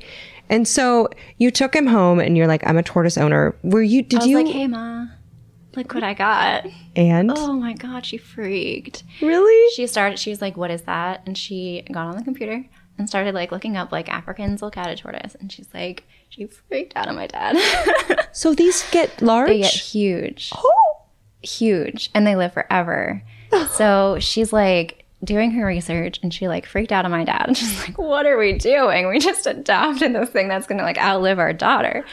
[0.51, 3.57] And so you took him home and you're like, I'm a tortoise owner.
[3.63, 4.39] Were you, did you?
[4.39, 4.53] I was you?
[4.53, 5.07] like, hey, ma,
[5.75, 6.67] look what I got.
[6.95, 9.05] and Oh my God, she freaked.
[9.23, 9.71] really?
[9.75, 12.65] she started she was like what is that and she got on the computer
[12.99, 16.05] and started like looking up like african sulcata tortoise and she's like
[16.35, 17.57] she freaked out on my dad.
[18.33, 19.49] So these get large?
[19.49, 20.51] they get huge.
[20.57, 21.03] Oh,
[21.43, 22.11] huge.
[22.15, 23.23] And they live forever.
[23.71, 27.45] So she's like doing her research and she like freaked out on my dad.
[27.47, 29.09] And she's like what are we doing?
[29.09, 32.05] We just adopted this thing that's gonna like outlive our daughter.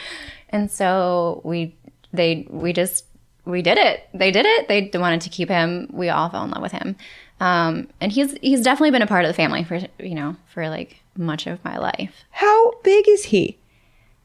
[0.50, 1.74] And so we
[2.12, 3.04] they we just
[3.44, 4.08] we did it.
[4.14, 4.68] They did it.
[4.68, 5.88] They wanted to keep him.
[5.92, 6.94] We all fell in love with him.
[7.40, 10.68] Um, and he's he's definitely been a part of the family for you know for
[10.68, 12.22] like much of my life.
[12.30, 13.58] How big is he?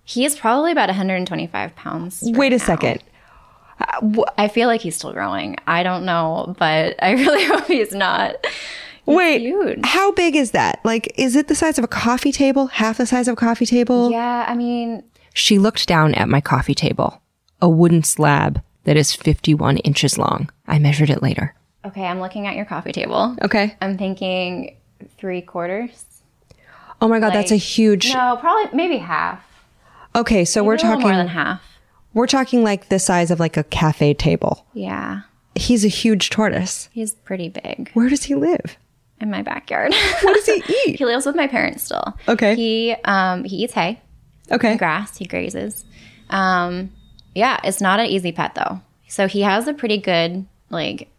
[0.08, 2.64] He is probably about 125 pounds right Wait a now.
[2.66, 3.04] second.
[3.80, 7.94] Uh, i feel like he's still growing i don't know but i really hope he's
[7.94, 8.34] not
[9.06, 9.80] Wait, huge.
[9.86, 10.82] how big is that?
[10.84, 12.68] Like, is it the size of a coffee table?
[12.68, 14.12] Half the size of a coffee table?
[14.12, 15.02] yeah i mean
[15.34, 17.22] She looked down at my coffee table,
[17.62, 20.50] a wooden slab that is 51 inches long.
[20.68, 21.54] I measured it later.
[21.86, 23.36] Okay, I'm looking at your coffee table.
[23.44, 23.78] Okay.
[23.82, 24.76] I'm thinking
[25.18, 26.04] three quarters.
[27.00, 28.12] Oh my God, that's a huge.
[28.14, 29.42] No, probably maybe half.
[30.18, 31.62] Okay, so we're Maybe little talking more than half.
[32.14, 34.66] we're talking like the size of like a cafe table.
[34.74, 35.22] Yeah,
[35.56, 36.90] He's a huge tortoise.
[36.92, 38.78] he's pretty big Where does he live?
[39.20, 39.94] in my backyard.
[40.22, 41.00] What does he eat?
[41.00, 42.16] he lives with my parents still.
[42.28, 42.56] Okay.
[42.56, 44.02] He um he eats hay,
[44.52, 44.76] Okay.
[44.78, 45.18] grass.
[45.18, 45.86] He grazes.
[46.30, 46.92] Um,
[47.34, 48.82] yeah, it's not an easy pet though.
[49.08, 51.10] So he has a pretty good like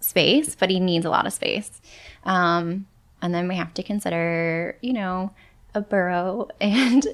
[0.00, 1.80] space, but he needs a lot of space.
[2.24, 2.86] Um,
[3.22, 5.30] and then we have to consider, you know,
[5.74, 7.06] a burrow and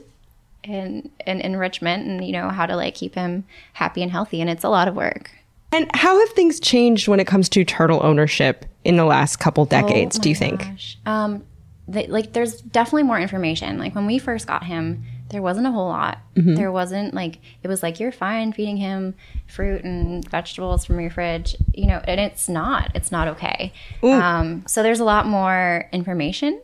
[0.64, 3.44] and and enrichment and you know how to like keep him
[3.74, 5.30] happy and healthy and it's a lot of work.
[5.72, 9.64] And how have things changed when it comes to turtle ownership in the last couple
[9.64, 10.60] decades, do you think?
[10.60, 10.98] Gosh.
[11.04, 11.44] Um,
[11.88, 13.78] the, like there's definitely more information.
[13.78, 16.18] Like when we first got him, there wasn't a whole lot.
[16.54, 19.14] There wasn't like it was like you're fine feeding him
[19.48, 22.92] fruit and vegetables from your fridge, you know, and it's not.
[22.94, 23.72] It's not okay.
[24.02, 26.62] Um, so there's a lot more information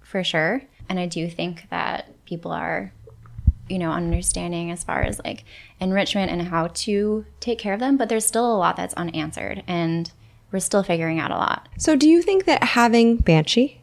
[0.00, 2.92] for sure, and I do think that people are,
[3.68, 5.44] you know, understanding as far as like
[5.80, 9.62] enrichment and how to take care of them, but there's still a lot that's unanswered,
[9.66, 10.12] and
[10.52, 11.68] we're still figuring out a lot.
[11.78, 13.80] So, do you think that having Banshee,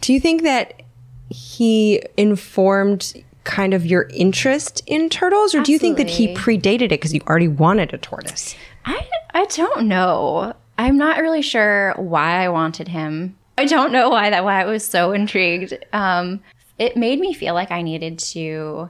[0.00, 0.82] do you think that
[1.30, 6.82] he informed kind of your interest in turtles, or do you think that he predated
[6.82, 8.54] it because you already wanted a tortoise?
[8.84, 10.54] I I don't know.
[10.78, 13.36] I'm not really sure why I wanted him.
[13.58, 15.76] I don't know why that why I was so intrigued.
[15.92, 16.40] Um,
[16.78, 18.88] it made me feel like I needed to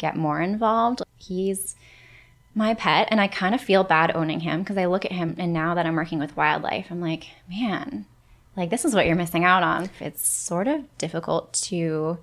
[0.00, 1.02] get more involved.
[1.16, 1.76] He's
[2.54, 5.36] my pet, and I kind of feel bad owning him because I look at him,
[5.38, 8.06] and now that I'm working with wildlife, I'm like, man,
[8.56, 9.90] like this is what you're missing out on.
[10.00, 12.18] It's sort of difficult to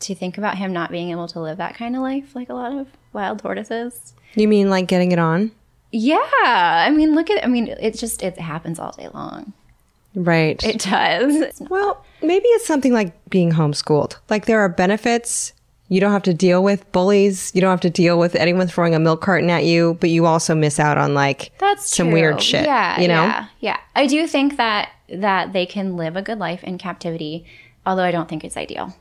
[0.00, 2.54] to think about him not being able to live that kind of life like a
[2.54, 4.14] lot of wild tortoises.
[4.34, 5.52] You mean like getting it on?
[5.92, 7.44] Yeah, I mean, look at.
[7.44, 9.52] I mean, it just it happens all day long.
[10.14, 10.62] Right.
[10.64, 11.60] It does.
[11.68, 14.16] well, maybe it's something like being homeschooled.
[14.28, 15.52] Like there are benefits.
[15.90, 17.50] You don't have to deal with bullies.
[17.52, 20.24] You don't have to deal with anyone throwing a milk carton at you, but you
[20.24, 22.14] also miss out on like That's some true.
[22.14, 22.64] weird shit.
[22.64, 23.24] Yeah, you know?
[23.24, 23.76] yeah, yeah.
[23.96, 27.44] I do think that that they can live a good life in captivity,
[27.84, 28.94] although I don't think it's ideal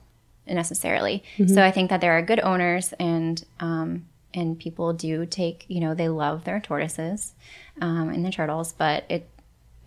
[0.48, 1.24] necessarily.
[1.38, 1.54] Mm-hmm.
[1.54, 5.80] So I think that there are good owners and um, and people do take you
[5.82, 7.34] know they love their tortoises
[7.82, 9.30] um, and their turtles, but it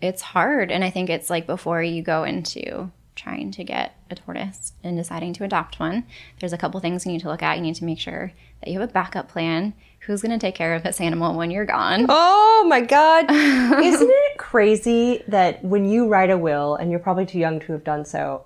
[0.01, 2.91] it's hard, and I think it's like before you go into
[3.23, 6.03] trying to get a tortoise and deciding to adopt one,
[6.39, 7.55] there's a couple things you need to look at.
[7.57, 9.73] You need to make sure that you have a backup plan.
[10.01, 12.05] Who's going to take care of this animal when you're gone?
[12.09, 13.25] Oh my God.
[13.31, 17.71] Isn't it crazy that when you write a will, and you're probably too young to
[17.71, 18.43] have done so,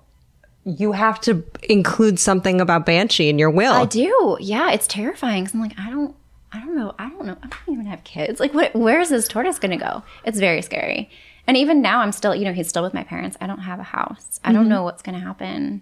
[0.64, 3.72] you have to include something about Banshee in your will?
[3.72, 4.36] I do.
[4.40, 5.44] Yeah, it's terrifying.
[5.46, 6.14] 'cause I'm like, I don't,
[6.52, 6.94] I don't know.
[6.98, 7.36] I don't know.
[7.42, 8.38] I don't even have kids.
[8.38, 8.74] Like, what?
[8.76, 10.02] Where's this tortoise going to go?
[10.24, 11.10] It's very scary.
[11.48, 13.38] And even now, I'm still, you know, he's still with my parents.
[13.40, 14.38] I don't have a house.
[14.44, 14.68] I don't mm-hmm.
[14.68, 15.80] know what's going to happen.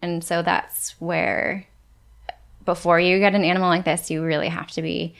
[0.00, 1.66] And so that's where,
[2.64, 5.16] before you get an animal like this, you really have to be,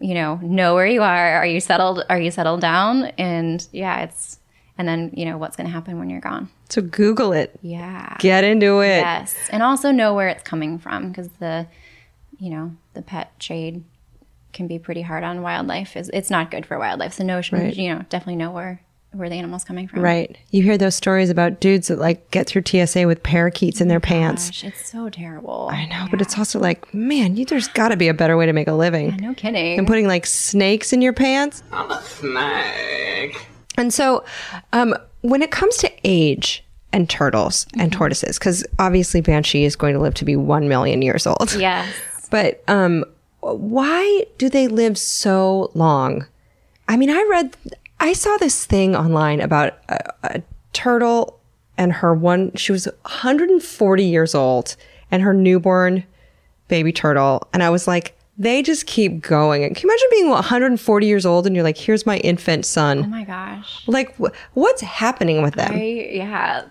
[0.00, 1.32] you know, know where you are.
[1.34, 2.04] Are you settled?
[2.08, 3.06] Are you settled down?
[3.18, 4.38] And yeah, it's,
[4.78, 6.48] and then you know what's going to happen when you're gone.
[6.68, 7.58] So Google it.
[7.60, 8.16] Yeah.
[8.20, 8.98] Get into it.
[9.00, 11.66] Yes, and also know where it's coming from because the,
[12.38, 13.82] you know, the pet trade
[14.52, 15.96] can be pretty hard on wildlife.
[15.96, 17.14] It's, it's not good for wildlife.
[17.14, 17.74] So know, Right.
[17.74, 18.80] you know, definitely know where
[19.12, 20.00] where the animal's coming from.
[20.00, 20.36] Right.
[20.50, 24.00] You hear those stories about dudes that like get through TSA with parakeets in their
[24.00, 24.48] pants.
[24.48, 25.68] Gosh, it's so terrible.
[25.70, 28.46] I know, but it's also like, man, you, there's got to be a better way
[28.46, 29.76] to make a living no kidding.
[29.76, 31.62] than putting like snakes in your pants.
[31.72, 33.46] I'm a snake.
[33.76, 34.24] And so,
[34.72, 39.94] um, when it comes to age and turtles and tortoises, because obviously Banshee is going
[39.94, 41.54] to live to be 1 million years old.
[41.58, 41.88] yes.
[42.30, 43.04] But um,
[43.40, 46.26] why do they live so long?
[46.88, 47.56] I mean, I read,
[48.02, 50.42] I saw this thing online about a, a
[50.72, 51.38] turtle
[51.78, 54.74] and her one, she was 140 years old
[55.12, 56.04] and her newborn
[56.66, 57.48] baby turtle.
[57.52, 59.62] And I was like, they just keep going.
[59.62, 63.04] Can you imagine being 140 years old and you're like, here's my infant son?
[63.04, 63.86] Oh my gosh.
[63.86, 65.72] Like, wh- what's happening with them?
[65.72, 66.64] I, yeah.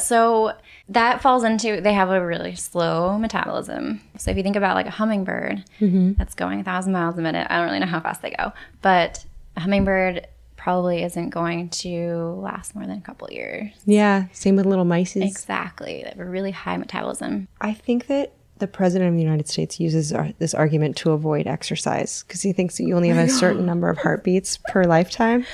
[0.00, 0.52] So
[0.88, 4.00] that falls into they have a really slow metabolism.
[4.18, 6.14] So if you think about like a hummingbird mm-hmm.
[6.14, 8.52] that's going a thousand miles a minute, I don't really know how fast they go,
[8.80, 9.24] but
[9.56, 10.26] a hummingbird
[10.62, 13.72] probably isn't going to last more than a couple years.
[13.84, 15.16] yeah, same with little mice.
[15.16, 16.02] Exactly.
[16.04, 17.48] They have a really high metabolism.
[17.60, 21.48] I think that the president of the United States uses ar- this argument to avoid
[21.48, 25.44] exercise because he thinks that you only have a certain number of heartbeats per lifetime.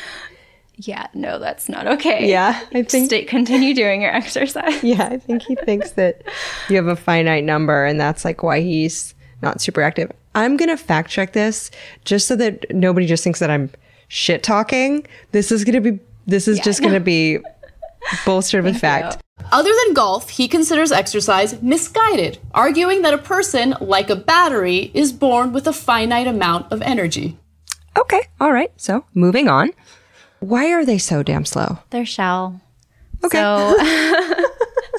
[0.77, 2.29] Yeah, no, that's not okay.
[2.31, 4.85] Yeah, I think- Stay, continue doing your exercise.
[4.85, 6.23] Yeah, I think he thinks that
[6.69, 10.13] you have a finite number and that's like why he's not super active.
[10.35, 11.71] I'm going to fact check this
[12.05, 13.71] just so that nobody just thinks that I'm
[14.09, 15.07] shit talking.
[15.33, 17.39] This is going to be this is just going to be
[18.27, 19.23] bolstered with fact.
[19.51, 25.13] Other than golf, he considers exercise misguided, arguing that a person, like a battery, is
[25.13, 27.39] born with a finite amount of energy.
[27.97, 28.73] Okay, all right.
[28.77, 29.73] So, moving on.
[30.41, 31.79] Why are they so damn slow?
[31.91, 32.61] Their shell.
[33.25, 33.39] Okay.
[33.39, 33.77] So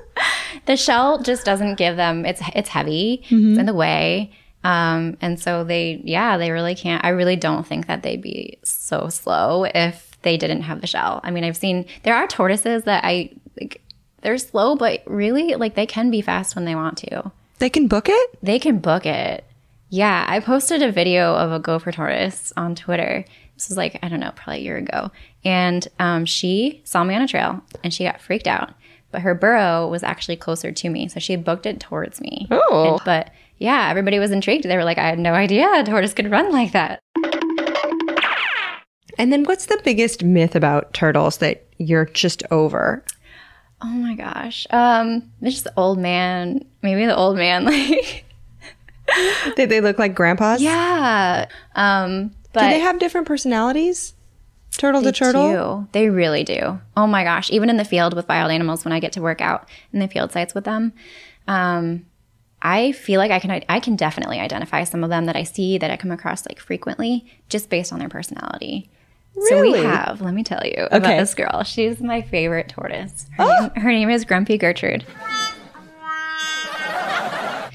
[0.65, 2.25] the shell just doesn't give them.
[2.25, 3.23] It's it's heavy.
[3.29, 3.51] Mm-hmm.
[3.51, 4.31] It's in the way.
[4.63, 7.03] Um, and so they, yeah, they really can't.
[7.05, 11.21] I really don't think that they'd be so slow if they didn't have the shell.
[11.23, 13.81] I mean, I've seen there are tortoises that I like.
[14.21, 17.31] They're slow, but really, like they can be fast when they want to.
[17.59, 18.29] They can book it?
[18.43, 19.45] They can book it.
[19.89, 23.23] Yeah, I posted a video of a gopher tortoise on Twitter.
[23.55, 25.11] This was like, I don't know, probably a year ago.
[25.43, 28.71] And um, she saw me on a trail and she got freaked out.
[29.11, 31.07] But her burrow was actually closer to me.
[31.07, 32.47] So she booked it towards me.
[32.51, 32.93] Oh.
[32.95, 34.63] And- but yeah, everybody was intrigued.
[34.65, 36.99] They were like, I had no idea a tortoise could run like that.
[39.17, 43.03] And then what's the biggest myth about turtles that you're just over?
[43.81, 44.65] Oh my gosh.
[44.71, 46.63] Um, it's just the old man.
[46.81, 48.23] Maybe the old man, like
[49.55, 50.61] Did they look like grandpas?
[50.61, 51.47] yeah.
[51.75, 54.13] Um, but Do they have different personalities?
[54.77, 55.51] Turtle to turtle?
[55.83, 55.87] do.
[55.91, 56.79] They really do.
[56.95, 57.49] Oh my gosh.
[57.51, 60.07] Even in the field with wild animals, when I get to work out in the
[60.07, 60.93] field sites with them,
[61.47, 62.05] um,
[62.61, 65.77] I feel like I can I can definitely identify some of them that I see
[65.77, 68.89] that I come across like frequently just based on their personality.
[69.47, 71.63] So we have, let me tell you about this girl.
[71.63, 73.27] She's my favorite tortoise.
[73.37, 75.05] Her, name, her name is Grumpy Gertrude.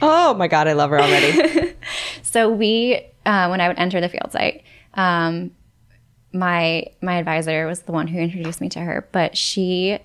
[0.02, 1.72] Oh my god, I love her already.
[2.34, 4.64] So we, uh, when I would enter the field site,
[4.94, 5.52] um,
[6.32, 9.08] my my advisor was the one who introduced me to her.
[9.12, 10.00] But she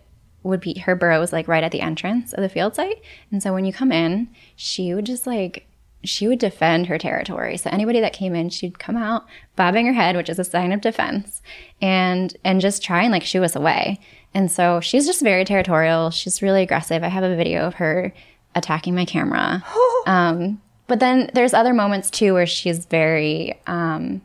[0.50, 3.42] would be her burrow was like right at the entrance of the field site, and
[3.42, 5.66] so when you come in, she would just like
[6.04, 7.58] she would defend her territory.
[7.58, 9.26] So anybody that came in, she'd come out
[9.56, 11.42] bobbing her head, which is a sign of defense,
[11.82, 14.00] and and just try and like shoo us away.
[14.34, 16.12] And so she's just very territorial.
[16.12, 17.04] She's really aggressive.
[17.04, 18.14] I have a video of her
[18.56, 19.64] attacking my camera.
[20.06, 24.22] um, but then there's other moments too where she's very um,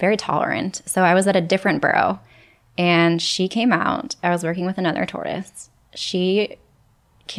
[0.00, 0.82] very tolerant.
[0.86, 2.20] So I was at a different burrow
[2.78, 4.16] and she came out.
[4.22, 5.68] I was working with another tortoise.
[5.94, 6.56] She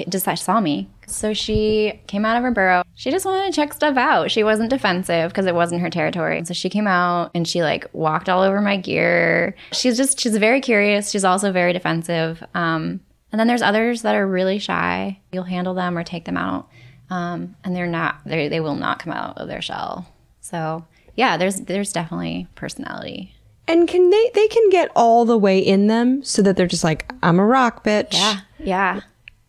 [0.07, 0.89] just saw me.
[1.07, 2.83] So she came out of her burrow.
[2.93, 4.29] She just wanted to check stuff out.
[4.29, 6.43] She wasn't defensive because it wasn't her territory.
[6.45, 9.55] So she came out and she like walked all over my gear.
[9.71, 11.09] She's just, she's very curious.
[11.09, 12.43] She's also very defensive.
[12.53, 12.99] Um,
[13.31, 15.19] and then there's others that are really shy.
[15.31, 16.67] You'll handle them or take them out.
[17.09, 20.07] Um, and they're not, they they will not come out of their shell.
[20.41, 20.85] So
[21.15, 23.33] yeah, there's, there's definitely personality.
[23.69, 26.83] And can they they can get all the way in them so that they're just
[26.83, 28.13] like, I'm a rock bitch.
[28.13, 28.39] Yeah.
[28.59, 29.01] Yeah.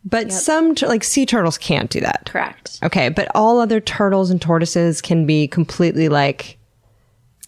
[0.05, 2.31] But some tur- like sea turtles can't do that.
[2.31, 2.79] Correct.
[2.83, 6.57] Okay, but all other turtles and tortoises can be completely like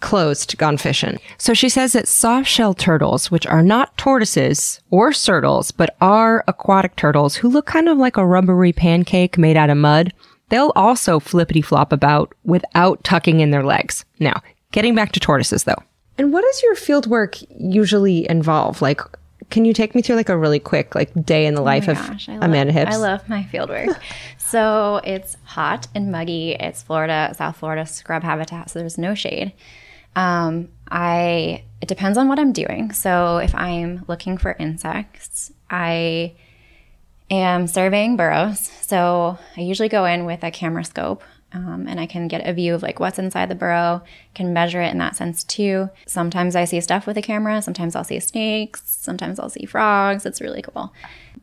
[0.01, 1.19] closed, gone fishing.
[1.39, 6.45] So she says that soft shell turtles, which are not tortoises or surtles, but are
[6.47, 10.13] aquatic turtles who look kind of like a rubbery pancake made out of mud,
[10.51, 14.05] they'll also flippity flop about without tucking in their legs.
[14.19, 14.43] Now,
[14.73, 15.83] getting back to tortoises though.
[16.19, 18.83] And what does your field work usually involve?
[18.83, 19.01] Like,
[19.51, 21.99] can you take me through like a really quick like day in the life of
[21.99, 22.95] Oh Gosh, I Amanda love, Hips?
[22.95, 24.01] I love my field work.
[24.39, 26.53] so it's hot and muggy.
[26.53, 29.53] It's Florida, South Florida scrub habitat, so there's no shade.
[30.17, 32.93] Um, I it depends on what I'm doing.
[32.93, 36.35] So if I'm looking for insects, I
[37.31, 38.61] am surveying burrows.
[38.61, 41.23] So I usually go in with a camera scope.
[41.55, 44.03] Um, and I can get a view of like what's inside the burrow,
[44.35, 45.91] can measure it in that sense too.
[46.07, 50.25] Sometimes I see stuff with a camera, sometimes I'll see snakes, sometimes I'll see frogs.
[50.25, 50.93] It's really cool.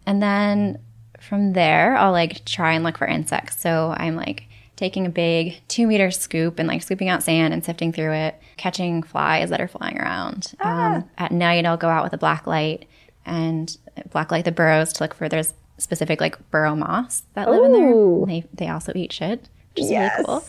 [0.05, 0.80] And then
[1.20, 3.62] from there, I'll like try and look for insects.
[3.62, 4.45] So I'm like
[4.76, 8.39] taking a big two meter scoop and like scooping out sand and sifting through it,
[8.57, 10.53] catching flies that are flying around.
[10.62, 12.88] Um, at night, I'll go out with a black light
[13.26, 13.78] and
[14.12, 17.74] black light the burrows to look for there's specific like burrow moths that live in
[17.74, 18.26] there.
[18.26, 19.49] They they also eat shit,
[19.80, 20.46] which is really cool.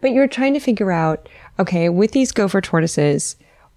[0.00, 1.28] But you're trying to figure out,
[1.58, 3.36] okay, with these gopher tortoises,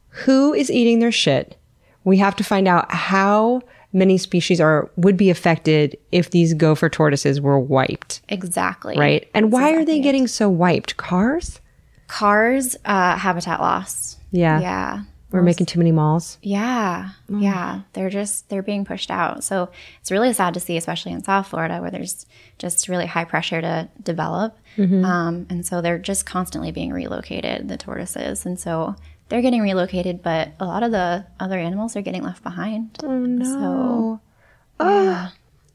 [0.09, 1.57] who is eating their shit?
[2.03, 3.61] We have to find out how
[3.93, 8.97] many species are would be affected if these gopher tortoises were wiped, Exactly.
[8.97, 9.27] right?
[9.33, 10.97] And why are they getting so wiped?
[10.97, 11.59] Cars?
[12.07, 14.17] Cars, uh, habitat loss.
[14.31, 14.59] Yeah.
[14.59, 15.03] Yeah.
[15.31, 16.37] We're making too many malls.
[16.41, 17.09] Yeah.
[17.27, 17.81] Yeah.
[17.93, 19.43] They're just, they're being pushed out.
[19.43, 22.25] So it's really sad to see, especially in South Florida, where there's
[22.57, 24.57] just really high pressure to develop.
[24.77, 28.45] Um, and so they're just constantly being relocated, the tortoises.
[28.45, 28.95] And so
[29.29, 32.97] they're getting relocated, but a lot of the other animals are getting left behind.
[33.03, 33.45] Oh, no.
[33.45, 34.21] So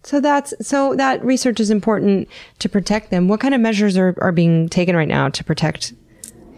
[0.02, 2.28] So that's so that research is important
[2.58, 3.28] to protect them.
[3.28, 5.92] What kind of measures are, are being taken right now to protect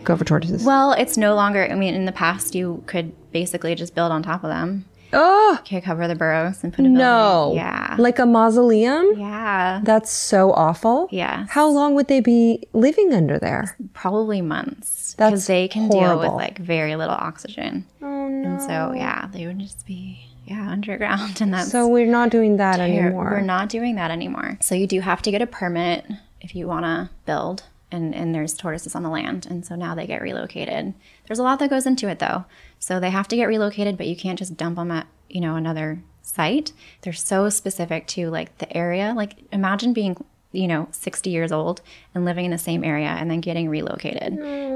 [0.05, 0.65] gopher tortoises?
[0.65, 1.69] Well, it's no longer.
[1.69, 4.85] I mean, in the past, you could basically just build on top of them.
[5.13, 7.53] Oh okay, cover the burrows and put a no.
[7.55, 7.97] Yeah.
[7.99, 9.15] Like a mausoleum?
[9.19, 9.81] yeah.
[9.85, 11.09] That's so awful.
[11.11, 13.77] Yeah, How long would they be living under there?
[13.95, 15.15] Probably months.
[15.15, 17.87] That's Because they can deal with like very little oxygen.
[18.01, 18.49] Oh no.
[18.51, 22.57] And so yeah, they would just be yeah underground, and that's So we're not doing
[22.57, 23.31] that ter- anymore.
[23.33, 24.59] We're not doing that anymore.
[24.61, 26.07] So you do have to get a permit
[26.41, 27.65] if you want to build.
[27.91, 29.45] And, and there's tortoises on the land.
[29.45, 30.95] And so now they get relocated.
[31.27, 32.45] There's a lot that goes into it though.
[32.79, 35.57] So they have to get relocated, but you can't just dump them at, you know,
[35.57, 36.73] another site.
[37.03, 39.13] They're so specific to like the area.
[39.17, 40.17] Like imagine being,
[40.53, 41.81] you know, 60 years old
[42.15, 44.33] and living in the same area and then getting relocated.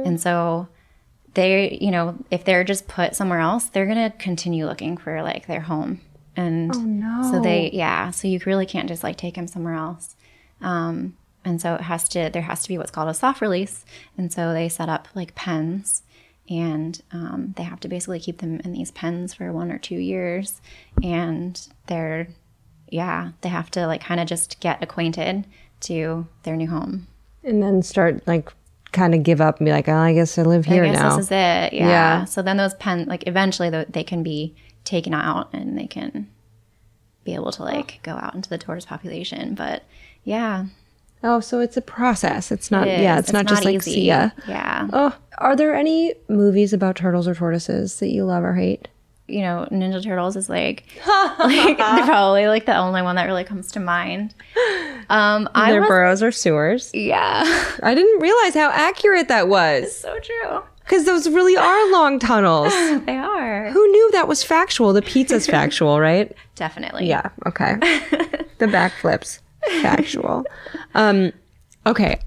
[0.07, 0.69] And so
[1.35, 5.23] they, you know, if they're just put somewhere else, they're going to continue looking for
[5.23, 6.01] like their home.
[6.37, 6.75] And
[7.31, 10.17] so they, yeah, so you really can't just like take them somewhere else.
[10.61, 13.85] Um, And so it has to, there has to be what's called a soft release.
[14.19, 16.03] And so they set up like pens
[16.49, 19.97] and um, they have to basically keep them in these pens for one or two
[19.97, 20.61] years.
[21.03, 22.29] And they're,
[22.89, 25.47] yeah, they have to like kind of just get acquainted
[25.81, 27.07] to their new home.
[27.43, 28.53] And then start like
[28.93, 31.01] kind of give up and be like, oh, I guess I live here I guess
[31.01, 31.17] now.
[31.17, 31.73] this is it.
[31.73, 31.89] Yeah.
[31.89, 32.25] Yeah.
[32.25, 36.29] So then those pen, like eventually they can be taken out and they can
[37.25, 39.55] be able to like go out into the tourist population.
[39.55, 39.83] But
[40.25, 40.67] yeah,
[41.23, 42.51] oh, so it's a process.
[42.53, 43.25] It's not, it yeah, is.
[43.25, 44.31] it's, not, just like see ya.
[44.47, 44.89] Yeah.
[44.93, 48.89] Oh, are there any movies about turtles or tortoises that you love or hate?
[49.29, 53.73] You know, Ninja Turtles is like, like probably like the only one that really comes
[53.73, 54.35] to mind.
[55.09, 56.93] Um, I Their was, burrows or sewers.
[56.95, 57.43] yeah,
[57.83, 59.97] I didn't realize how accurate that was.
[59.97, 60.63] so true.
[60.85, 62.73] Because those really are long tunnels.
[63.07, 64.93] They are Who knew that was factual?
[64.93, 66.33] The pizza's factual, right?
[66.55, 67.09] definitely.
[67.09, 67.75] Yeah, okay.
[68.59, 69.41] the backflips,
[69.83, 70.45] factual.
[70.95, 71.33] Um,
[71.87, 72.21] okay,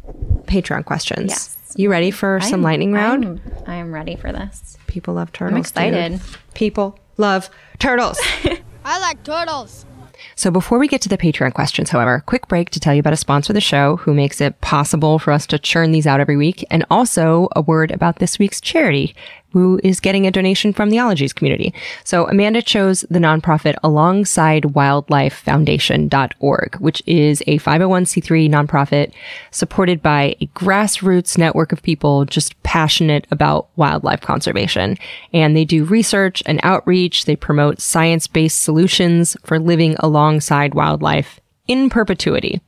[0.43, 1.29] Patreon questions.
[1.29, 1.55] Yes.
[1.75, 3.25] You ready for some lightning round?
[3.25, 4.77] I'm, I am ready for this.
[4.87, 5.53] People love turtles.
[5.53, 6.11] I'm excited.
[6.13, 6.21] dude.
[6.55, 8.19] People love turtles.
[8.85, 9.85] I like turtles.
[10.35, 13.13] So before we get to the Patreon questions, however, quick break to tell you about
[13.13, 16.19] a sponsor of the show who makes it possible for us to churn these out
[16.19, 19.15] every week, and also a word about this week's charity,
[19.51, 21.73] who is getting a donation from the Ologies community.
[22.03, 29.11] So Amanda chose the nonprofit Alongside Wildlife Foundation.org, which is a 501c3 nonprofit
[29.51, 34.97] supported by a grassroots network of people just passionate about wildlife conservation.
[35.33, 37.25] And they do research and outreach.
[37.25, 42.61] They promote science-based solutions for living alongside wildlife in perpetuity.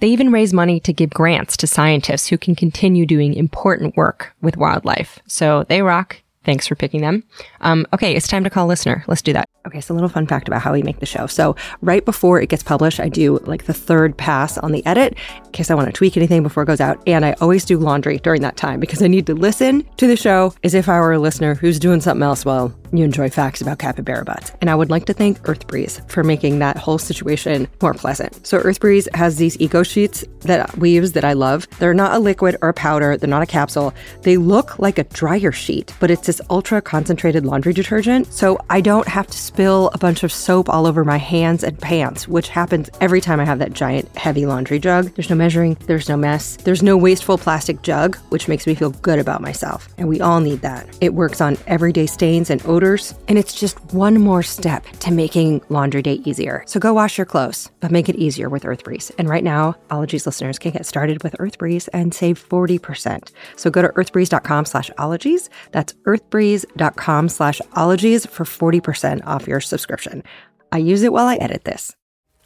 [0.00, 4.32] They even raise money to give grants to scientists who can continue doing important work
[4.40, 5.18] with wildlife.
[5.26, 6.22] So they rock.
[6.44, 7.24] Thanks for picking them.
[7.60, 9.04] Um, okay, it's time to call listener.
[9.06, 9.48] Let's do that.
[9.66, 11.26] Okay, so a little fun fact about how we make the show.
[11.26, 15.14] So right before it gets published, I do like the third pass on the edit
[15.44, 17.02] in case I want to tweak anything before it goes out.
[17.06, 20.16] And I always do laundry during that time because I need to listen to the
[20.16, 23.60] show as if I were a listener who's doing something else while you enjoy facts
[23.60, 24.52] about capybara butts.
[24.60, 28.46] And I would like to thank EarthBreeze for making that whole situation more pleasant.
[28.46, 31.66] So EarthBreeze has these eco sheets that we use that I love.
[31.78, 33.94] They're not a liquid or a powder, they're not a capsule.
[34.22, 38.32] They look like a dryer sheet, but it's this ultra concentrated laundry detergent.
[38.32, 41.78] So I don't have to spill a bunch of soap all over my hands and
[41.78, 45.14] pants, which happens every time I have that giant heavy laundry jug.
[45.14, 48.90] There's no measuring, there's no mess, there's no wasteful plastic jug, which makes me feel
[48.90, 49.88] good about myself.
[49.98, 50.86] And we all need that.
[51.00, 56.00] It works on everyday stains and and it's just one more step to making laundry
[56.00, 56.62] day easier.
[56.66, 59.10] So go wash your clothes, but make it easier with Earth Breeze.
[59.18, 63.32] And right now, Ologies listeners can get started with Earth Breeze and save 40%.
[63.56, 65.50] So go to earthbreeze.com slash ologies.
[65.72, 70.22] That's earthbreeze.com slash ologies for 40% off your subscription.
[70.70, 71.97] I use it while I edit this.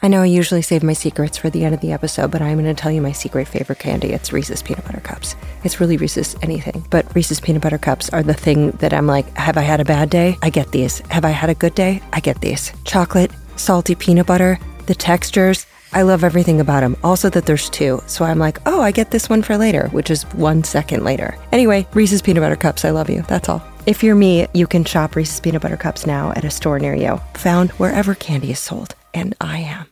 [0.04, 2.60] I know I usually save my secrets for the end of the episode, but I'm
[2.60, 4.12] going to tell you my secret favorite candy.
[4.12, 5.36] It's Reese's Peanut Butter Cups.
[5.62, 9.32] It's really Reese's anything, but Reese's Peanut Butter Cups are the thing that I'm like,
[9.36, 10.38] have I had a bad day?
[10.42, 10.98] I get these.
[11.10, 12.02] Have I had a good day?
[12.12, 12.72] I get these.
[12.84, 15.66] Chocolate, salty peanut butter, the textures.
[15.92, 16.96] I love everything about them.
[17.04, 18.02] Also, that there's two.
[18.08, 21.38] So I'm like, oh, I get this one for later, which is one second later.
[21.52, 23.22] Anyway, Reese's Peanut Butter Cups, I love you.
[23.28, 23.62] That's all.
[23.86, 26.96] If you're me, you can shop Reese's Peanut Butter Cups now at a store near
[26.96, 28.96] you, found wherever candy is sold.
[29.14, 29.91] And I am.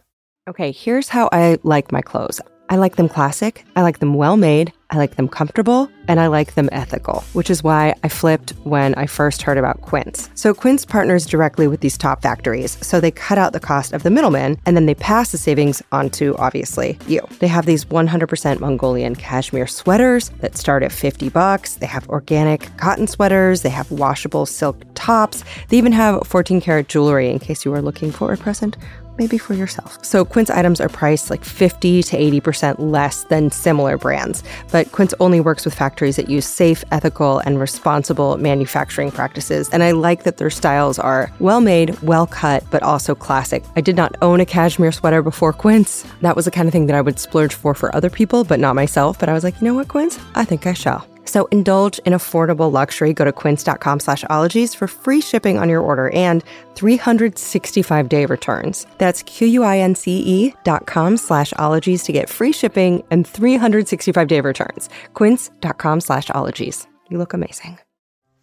[0.50, 2.40] Okay, here's how I like my clothes.
[2.68, 6.26] I like them classic, I like them well made, I like them comfortable, and I
[6.26, 10.28] like them ethical, which is why I flipped when I first heard about Quince.
[10.34, 14.02] So Quince partners directly with these top factories, so they cut out the cost of
[14.02, 17.20] the middleman and then they pass the savings on to obviously you.
[17.38, 21.74] They have these 100% Mongolian cashmere sweaters that start at 50 bucks.
[21.74, 25.44] They have organic cotton sweaters, they have washable silk tops.
[25.68, 28.76] They even have 14 karat jewelry in case you are looking for a present
[29.20, 30.02] maybe for yourself.
[30.02, 34.42] So Quince items are priced like 50 to 80% less than similar brands,
[34.72, 39.68] but Quince only works with factories that use safe, ethical, and responsible manufacturing practices.
[39.70, 43.62] And I like that their styles are well made, well cut, but also classic.
[43.76, 46.06] I did not own a cashmere sweater before Quince.
[46.22, 48.58] That was the kind of thing that I would splurge for for other people, but
[48.58, 49.18] not myself.
[49.18, 50.18] But I was like, you know what, Quince?
[50.34, 51.09] I think I shall.
[51.24, 53.12] So indulge in affordable luxury.
[53.12, 56.42] Go to quince.com slash ologies for free shipping on your order and
[56.76, 58.86] 365 day returns.
[58.98, 64.88] That's Q-U-I-N-C-E dot com slash ologies to get free shipping and 365 day returns.
[65.14, 66.86] Quince.com slash ologies.
[67.10, 67.78] You look amazing.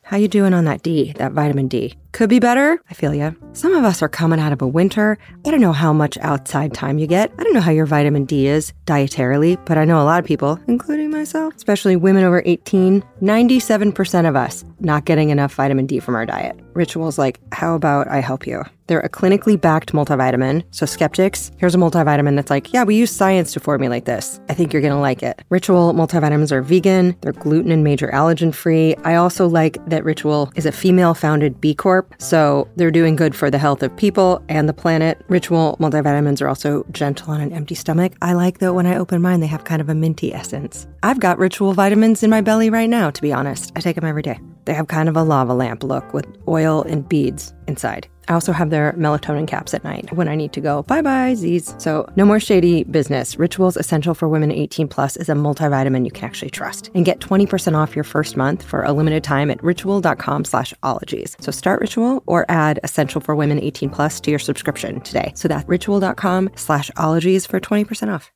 [0.08, 1.94] How you doing on that D, that vitamin D?
[2.14, 2.82] Could be better.
[2.90, 3.32] I feel ya.
[3.52, 5.18] Some of us are coming out of a winter.
[5.46, 7.30] I don't know how much outside time you get.
[7.38, 10.26] I don't know how your vitamin D is dietarily, but I know a lot of
[10.26, 16.00] people, including myself, especially women over 18, 97% of us not getting enough vitamin D
[16.00, 16.58] from our diet.
[16.78, 18.64] Ritual's like, how about I help you?
[18.86, 20.64] They're a clinically backed multivitamin.
[20.72, 24.40] So, skeptics, here's a multivitamin that's like, yeah, we use science to formulate this.
[24.48, 25.42] I think you're going to like it.
[25.50, 28.96] Ritual multivitamins are vegan, they're gluten and major allergen free.
[29.04, 32.14] I also like that Ritual is a female founded B Corp.
[32.20, 35.22] So, they're doing good for the health of people and the planet.
[35.28, 38.14] Ritual multivitamins are also gentle on an empty stomach.
[38.22, 40.88] I like that when I open mine, they have kind of a minty essence.
[41.04, 43.74] I've got Ritual vitamins in my belly right now, to be honest.
[43.76, 44.40] I take them every day.
[44.68, 48.06] They have kind of a lava lamp look with oil and beads inside.
[48.28, 51.36] I also have their melatonin caps at night when I need to go bye bye
[51.36, 51.74] Z's.
[51.78, 53.40] So no more shady business.
[53.40, 56.92] Rituals Essential for Women 18 Plus is a multivitamin you can actually trust.
[56.94, 61.38] And get 20% off your first month for a limited time at ritual.com slash ologies.
[61.40, 65.32] So start Ritual or add Essential for Women 18 Plus to your subscription today.
[65.36, 68.34] So that's ritual.com slash ologies for 20% off.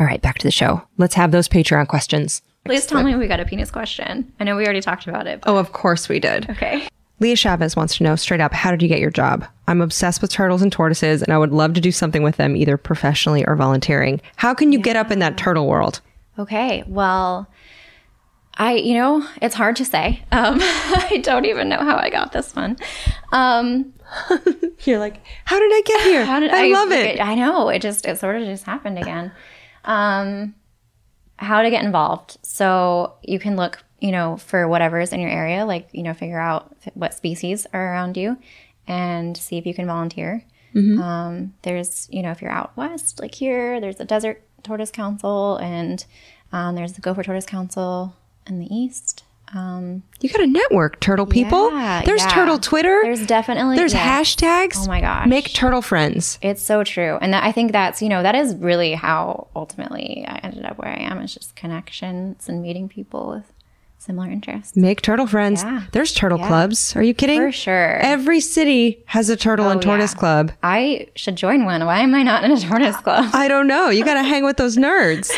[0.00, 0.82] All right, back to the show.
[0.96, 2.40] Let's have those Patreon questions.
[2.64, 4.32] Please tell me we got a penis question.
[4.38, 5.40] I know we already talked about it.
[5.40, 6.48] But Oh, of course we did.
[6.50, 6.86] okay.
[7.18, 9.44] Leah Chavez wants to know straight up, how did you get your job?
[9.68, 12.56] I'm obsessed with turtles and tortoises, and I would love to do something with them,
[12.56, 14.20] either professionally or volunteering.
[14.36, 16.00] How can you get up in that turtle world?
[16.38, 16.82] Okay.
[16.86, 17.48] Well,
[18.56, 20.22] I, you know, it's hard to say.
[20.32, 22.76] Um, I don't even know how I got this one.
[23.32, 23.92] Um,
[24.84, 26.24] You're like, how did I get here?
[26.24, 27.20] how did I, love it.
[27.20, 27.68] I know.
[27.68, 29.30] It just, it sort of just happened again.
[29.84, 30.54] Um,
[31.42, 32.38] how to get involved.
[32.42, 36.40] So you can look, you know, for whatever's in your area, like, you know, figure
[36.40, 38.36] out what species are around you
[38.86, 40.44] and see if you can volunteer.
[41.02, 45.56] Um, there's, you know, if you're out west, like here, there's the Desert Tortoise Council
[45.56, 46.04] and
[46.52, 48.14] um, there's the Gopher Tortoise Council
[48.46, 49.24] in the east.
[49.54, 51.70] Um, You got a network, turtle people.
[51.72, 52.28] Yeah, There's yeah.
[52.30, 53.00] turtle Twitter.
[53.02, 54.34] There's definitely There's yes.
[54.34, 54.76] hashtags.
[54.78, 55.26] Oh my gosh.
[55.28, 56.38] Make turtle friends.
[56.40, 57.18] It's so true.
[57.20, 60.78] And that, I think that's, you know, that is really how ultimately I ended up
[60.78, 61.18] where I am.
[61.18, 63.51] It's just connections and meeting people with
[64.02, 64.76] similar interests.
[64.76, 65.62] Make turtle friends.
[65.62, 65.84] Yeah.
[65.92, 66.48] There's turtle Yeah.
[66.48, 66.96] clubs.
[66.96, 67.40] Are you kidding?
[67.40, 67.96] For sure.
[68.02, 70.18] Oh, Every city has a turtle oh, and tortoise yeah.
[70.18, 70.52] club.
[70.62, 71.84] I should join one.
[71.86, 73.30] Why am I not in a tortoise club?
[73.32, 73.88] I don't know.
[73.90, 75.30] You got to hang with those nerds.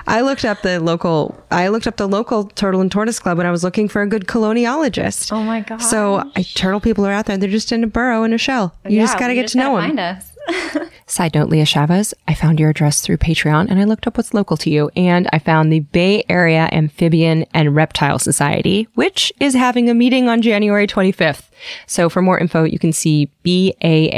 [0.06, 1.42] I looked up the local.
[1.50, 4.06] I looked up the local turtle and tortoise club when I was looking for a
[4.06, 5.32] good coloniologist.
[5.32, 5.82] Oh my gosh.
[5.84, 7.34] So I, turtle people are out there.
[7.34, 8.74] And they're just in a burrow in a shell.
[8.86, 9.96] You just got to get to know them.
[9.96, 10.28] Find us.
[11.12, 14.32] Side note, Leah Chavez, I found your address through Patreon and I looked up what's
[14.32, 19.52] local to you and I found the Bay Area Amphibian and Reptile Society, which is
[19.52, 21.50] having a meeting on January 25th.
[21.86, 24.14] So for more info, you can see baars.org.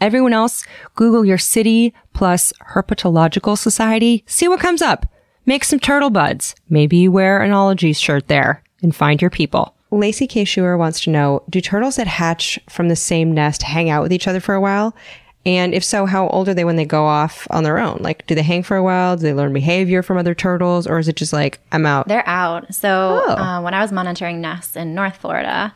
[0.00, 0.64] Everyone else,
[0.96, 4.24] Google your city plus herpetological society.
[4.26, 5.06] See what comes up.
[5.46, 6.56] Make some turtle buds.
[6.68, 9.76] Maybe wear an ologies shirt there and find your people.
[9.92, 10.44] Lacey K.
[10.44, 14.12] Schuer wants to know, do turtles that hatch from the same nest hang out with
[14.12, 14.96] each other for a while?
[15.44, 17.98] And if so, how old are they when they go off on their own?
[18.00, 19.16] Like, do they hang for a while?
[19.16, 20.86] Do they learn behavior from other turtles?
[20.86, 22.06] Or is it just like, I'm out?
[22.08, 22.72] They're out.
[22.74, 23.32] So Oh.
[23.36, 25.74] uh, when I was monitoring nests in North Florida,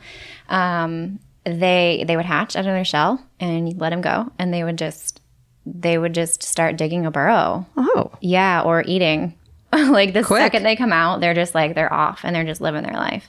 [0.48, 4.52] um, they they would hatch out of their shell and you let them go, and
[4.54, 5.20] they would just
[5.64, 7.66] they would just start digging a burrow.
[7.76, 9.34] Oh, Yeah, or eating.
[9.72, 10.40] like the Quick.
[10.40, 13.28] second they come out, they're just like they're off and they're just living their life.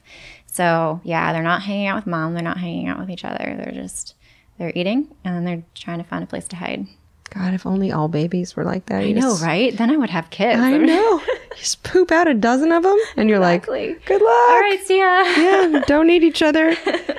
[0.58, 2.34] So yeah, they're not hanging out with mom.
[2.34, 3.56] They're not hanging out with each other.
[3.58, 4.16] They're just
[4.58, 6.88] they're eating and they're trying to find a place to hide.
[7.30, 9.02] God, if only all babies were like that.
[9.02, 9.76] I You know, just- right?
[9.78, 10.60] Then I would have kids.
[10.60, 11.22] I know.
[11.58, 13.88] You just poop out a dozen of them and you're Exactly.
[13.90, 14.50] like, good luck.
[14.50, 15.24] All right, see ya.
[15.24, 16.76] yeah, don't eat each other.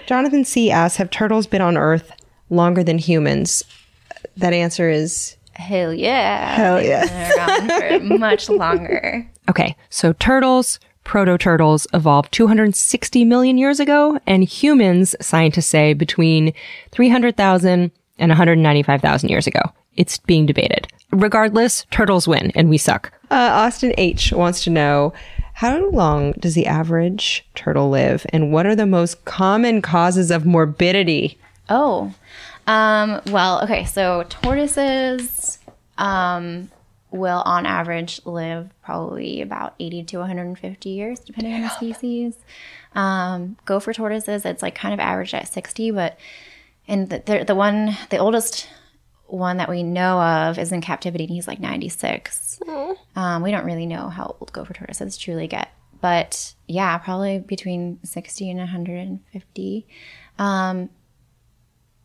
[0.07, 0.71] Jonathan C.
[0.71, 2.13] asks, have turtles been on Earth
[2.49, 3.65] longer than humans?
[4.37, 6.55] That answer is Hell yeah.
[6.55, 7.05] Hell yeah.
[7.59, 9.29] They've been around for much longer.
[9.51, 9.75] okay.
[9.91, 10.79] So turtles,
[11.09, 16.53] proto turtles evolved 260 million years ago, and humans, scientists say, between
[16.93, 19.61] 300,000 and 195,000 years ago.
[19.97, 20.87] It's being debated.
[21.11, 23.11] Regardless, turtles win, and we suck.
[23.31, 25.15] Uh, Austin H wants to know.
[25.55, 30.45] How long does the average turtle live, and what are the most common causes of
[30.45, 31.39] morbidity?
[31.71, 32.13] Oh,
[32.67, 33.87] um, well, okay.
[33.87, 35.59] So tortoises
[35.97, 36.71] um,
[37.11, 42.37] will, on average, live probably about 80 to 150 years, depending on the species.
[42.95, 46.19] Um, gopher tortoises, it's like kind of averaged at 60, but
[46.87, 48.69] and the, the, one, the oldest
[49.27, 52.61] one that we know of is in captivity, and he's like 96.
[53.15, 55.69] Um, we don't really know how old gopher tortoises truly get,
[56.01, 59.87] but yeah, probably between 60 and 150.
[60.39, 60.89] Um,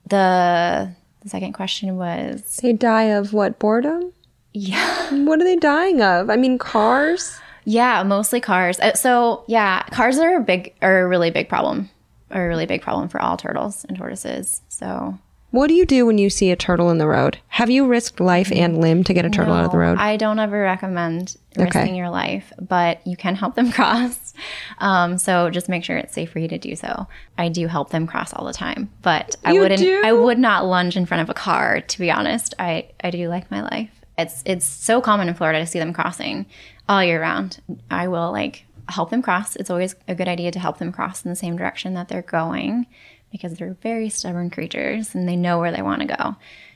[0.10, 3.58] the, the second question was They die of what?
[3.58, 4.12] Boredom?
[4.54, 6.30] Yeah, What are they dying of?
[6.30, 7.39] I mean, cars?
[7.66, 8.80] yeah, mostly cars.
[8.80, 11.89] Uh, so yeah, cars are a big, are a really big problem,
[12.32, 14.62] are a really big problem for all turtles and tortoises.
[14.70, 15.18] So
[15.51, 17.38] What do you do when you see a turtle in the road?
[17.49, 19.97] Have you risked life and limb to get a turtle out of the road?
[19.97, 21.66] I don't ever recommend Okay.
[21.66, 24.34] risking your life, but you can help them cross.
[24.80, 27.08] Um, so just make sure it's safe for you to do so.
[27.38, 29.80] I do help them cross all the time, but I wouldn't.
[29.80, 30.01] do?
[30.04, 31.82] I would not lunge in front of a car.
[31.82, 33.91] To be honest, I I do like my life.
[34.18, 36.45] It's it's so common in Florida to see them crossing
[36.88, 37.61] all year round.
[37.89, 39.55] I will like help them cross.
[39.55, 42.22] It's always a good idea to help them cross in the same direction that they're
[42.22, 42.88] going
[43.32, 46.36] because they're very stubborn creatures and they know where they want to go.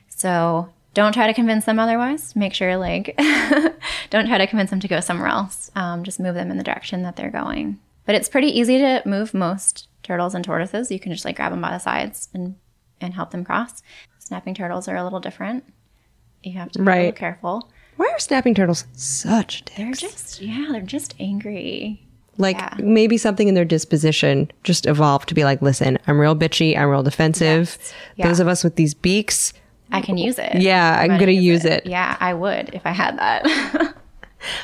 [0.10, 2.36] So don't try to convince them otherwise.
[2.36, 3.16] Make sure, like,
[4.10, 5.70] don't try to convince them to go somewhere else.
[5.76, 7.80] Um, just move them in the direction that they're going.
[8.06, 10.90] But it's pretty easy to move most turtles and tortoises.
[10.90, 12.56] You can just like grab them by the sides and
[13.00, 13.84] and help them cross.
[14.18, 15.72] Snapping turtles are a little different.
[16.44, 17.16] You have to be Right.
[17.16, 17.70] careful.
[17.98, 19.78] Why are snapping turtles such dicks?
[19.78, 22.02] They're just yeah, they're just angry.
[22.38, 22.74] Like Yeah.
[22.80, 26.90] maybe something in their disposition just evolved to be like, listen, I'm real bitchy, I'm
[26.90, 27.78] real defensive.
[28.16, 28.28] Yeah.
[28.28, 29.54] Those of us with these beaks,
[29.92, 30.62] I can use it.
[30.62, 31.86] Yeah, I'm gonna use it.
[31.88, 33.42] Yeah, I would if I had that.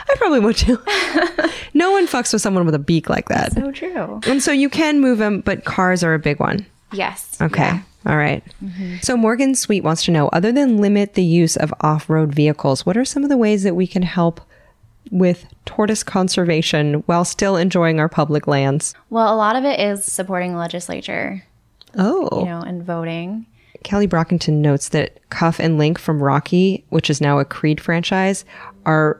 [0.09, 0.79] I probably would too.
[1.73, 3.53] no one fucks with someone with a beak like that.
[3.53, 4.21] so true.
[4.27, 6.65] And so you can move them, but cars are a big one.
[6.91, 7.37] Yes.
[7.41, 7.63] Okay.
[7.63, 7.79] Yeah.
[8.05, 8.43] All right.
[8.63, 8.97] Mm-hmm.
[9.01, 12.85] So Morgan Sweet wants to know other than limit the use of off road vehicles,
[12.85, 14.41] what are some of the ways that we can help
[15.11, 18.93] with tortoise conservation while still enjoying our public lands?
[19.09, 21.43] Well, a lot of it is supporting the legislature,
[21.97, 22.39] Oh.
[22.39, 23.45] you know, and voting.
[23.83, 28.45] Kelly Brockington notes that Cuff and Link from Rocky, which is now a Creed franchise,
[28.85, 29.19] are,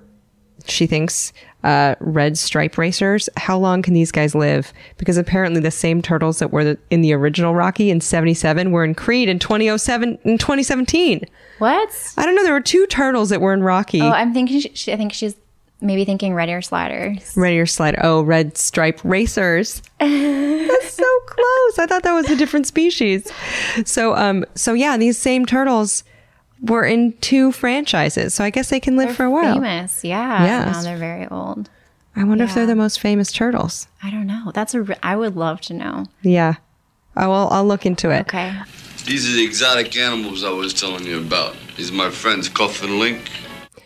[0.68, 1.34] she thinks,
[1.64, 3.30] uh, red stripe racers.
[3.38, 4.74] How long can these guys live?
[4.98, 8.96] Because apparently the same turtles that were in the original Rocky in 77 were in
[8.96, 11.26] Creed in 2007 in 2017.
[11.60, 12.14] What?
[12.18, 12.44] I don't know.
[12.44, 14.02] There were two turtles that were in Rocky.
[14.02, 14.60] Oh, I'm thinking.
[14.60, 15.36] She, I think she's
[15.84, 17.34] maybe thinking red ear sliders.
[17.36, 18.00] Red Ear slider.
[18.02, 19.82] Oh, red stripe racers.
[20.00, 21.80] That's so close.
[21.80, 23.32] I thought that was a different species.
[23.86, 26.04] So, um, so yeah, these same turtles
[26.64, 28.34] were in two franchises.
[28.34, 29.56] So I guess they can live for a while.
[29.56, 30.44] Famous, yeah.
[30.46, 31.70] Yeah, Now they're very old.
[32.16, 33.88] I wonder if they're the most famous turtles.
[34.02, 34.52] I don't know.
[34.54, 34.84] That's a.
[34.84, 36.06] re- I would love to know.
[36.22, 36.56] Yeah.
[37.16, 37.48] Oh, I will.
[37.52, 38.22] I'll look into it.
[38.22, 38.54] Okay.
[39.06, 41.56] These are the exotic animals I was telling you about.
[41.76, 43.30] These are my friends Cuff and Link.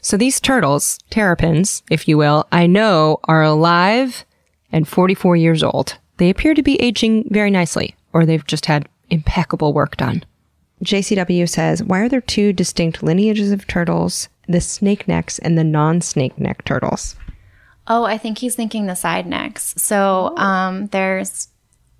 [0.01, 4.25] So these turtles, terrapins, if you will, I know are alive
[4.71, 5.97] and 44 years old.
[6.17, 10.23] They appear to be aging very nicely, or they've just had impeccable work done.
[10.84, 15.63] JCW says, why are there two distinct lineages of turtles, the snake necks and the
[15.63, 17.15] non-snake neck turtles?
[17.88, 19.73] Oh, I think he's thinking the side necks.
[19.78, 21.47] So um, there's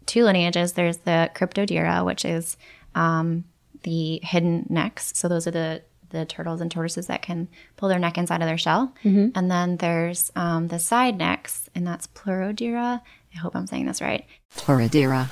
[0.06, 0.74] two lineages.
[0.74, 2.58] There's the Cryptodira, which is
[2.94, 3.46] um,
[3.84, 5.14] the hidden necks.
[5.16, 8.48] So those are the the turtles and tortoises that can pull their neck inside of
[8.48, 8.94] their shell.
[9.36, 13.02] And then there's um, the side necks, and that's Pleurodira.
[13.36, 14.26] I hope I'm saying this right.
[14.56, 15.30] Floridira.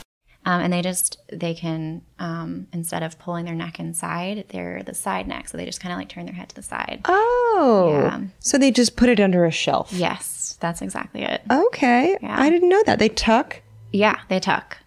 [0.48, 4.94] Um, and they just they can um, instead of pulling their neck inside, they're the
[4.94, 5.50] side neck.
[5.50, 7.02] So they just kind of like turn their head to the side.
[7.06, 7.90] Oh.
[7.92, 8.22] Yeah.
[8.40, 9.92] So they just put it under a shelf.
[9.92, 11.42] Yes, that's exactly it.
[11.50, 12.18] Okay.
[12.22, 12.40] Yeah.
[12.40, 13.00] I didn't know that.
[13.00, 13.62] They tuck.
[13.92, 14.78] Yeah, they tuck.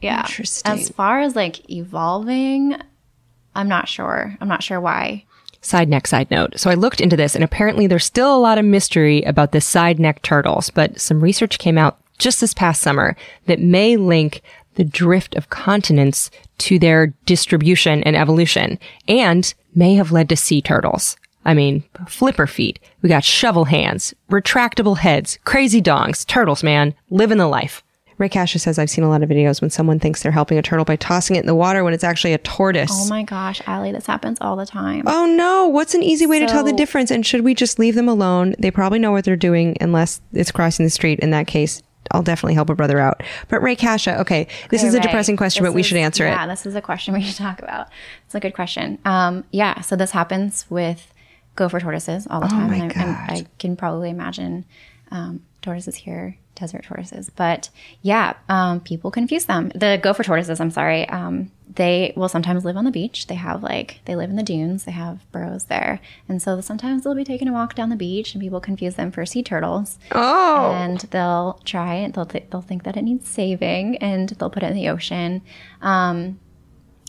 [0.00, 0.22] Yeah.
[0.22, 0.72] Interesting.
[0.72, 2.76] As far as like evolving,
[3.54, 4.36] I'm not sure.
[4.40, 5.26] I'm not sure why.
[5.60, 6.58] Side neck side note.
[6.58, 9.60] So I looked into this and apparently there's still a lot of mystery about the
[9.60, 14.42] side neck turtles, but some research came out just this past summer that may link
[14.74, 20.60] the drift of continents to their distribution and evolution and may have led to sea
[20.62, 21.16] turtles.
[21.44, 22.78] I mean, flipper feet.
[23.02, 27.82] We got shovel hands, retractable heads, crazy dongs, turtles, man, living the life.
[28.16, 30.62] Ray Casha says, I've seen a lot of videos when someone thinks they're helping a
[30.62, 32.90] turtle by tossing it in the water when it's actually a tortoise.
[32.92, 35.02] Oh my gosh, Alie, this happens all the time.
[35.06, 37.10] Oh no, what's an easy way to tell the difference?
[37.10, 38.54] And should we just leave them alone?
[38.58, 41.18] They probably know what they're doing unless it's crossing the street.
[41.20, 41.82] In that case,
[42.14, 43.22] I'll definitely help a brother out.
[43.48, 46.24] But Ray Kasha, okay, this Okay, is a depressing question, but we is- should answer
[46.24, 46.34] Yeah, it.
[46.36, 47.88] Yeah, this is a question we should talk about.
[48.26, 48.98] It's a good question.
[49.04, 51.12] Um, yeah, so this happens with
[51.56, 52.64] gopher tortoises all the time.
[52.72, 53.26] Oh my and I.
[53.28, 54.64] I can probably imagine
[55.10, 57.30] um, tortoises here, desert tortoises.
[57.30, 57.70] But
[58.02, 59.70] yeah, um, people confuse them.
[59.74, 63.26] The gopher tortoises, I'm sorry, um, they will sometimes live on the beach.
[63.26, 65.98] They have like, they live in the dunes, they have burrows there.
[66.28, 69.10] And so sometimes they'll be taking a walk down the beach and people confuse them
[69.10, 69.98] for sea turtles.
[70.12, 72.14] Oh, And they'll try it.
[72.14, 75.42] They'll, th- they'll think that it needs saving and they'll put it in the ocean.
[75.82, 76.38] Um,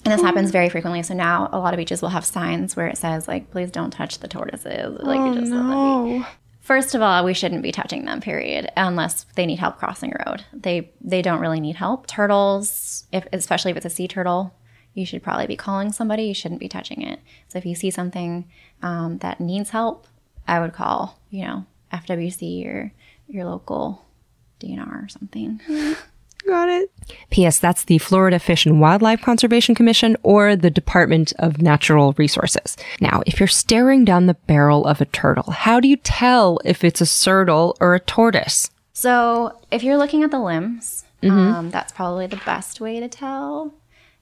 [0.04, 1.02] and this happens very frequently.
[1.02, 3.90] So now a lot of beaches will have signs where it says like, "Please don't
[3.90, 6.26] touch the tortoises." Like, Oh, just be.
[6.66, 8.22] First of all, we shouldn't be touching them.
[8.22, 10.46] Period, unless they need help crossing a road.
[10.52, 12.08] They they don't really need help.
[12.08, 14.52] Turtles, if especially if it's a sea turtle,
[14.96, 16.24] you should probably be calling somebody.
[16.24, 17.20] You shouldn't be touching it.
[17.50, 18.50] So if you see something
[18.82, 20.08] um, that needs help,
[20.48, 22.92] I would call you know FWC or
[23.28, 24.04] your local
[24.60, 25.62] DNR or something.
[26.48, 26.92] Got it.
[27.32, 27.58] P.S.
[27.60, 32.78] That's the Florida Fish and Wildlife Conservation Commission or the Department of Natural Resources.
[33.02, 36.84] Now, if you're staring down the barrel of a turtle, how do you tell if
[36.84, 38.70] it's a turtle or a tortoise?
[38.94, 41.32] So if you're looking at the limbs, Mhm.
[41.54, 43.74] um, that's probably the best way to tell.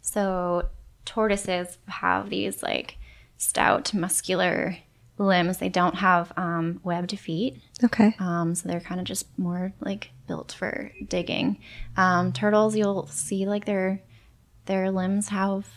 [0.02, 0.70] So
[1.06, 2.98] tortoises have these like
[3.38, 4.78] stout, muscular
[5.18, 5.58] limbs.
[5.58, 7.62] They don't have um, webbed feet.
[7.84, 8.16] Okay.
[8.20, 11.60] Um, so they're kind of just more like built for digging.
[11.98, 14.02] Um, turtles, you'll see like their
[14.66, 15.68] their limbs have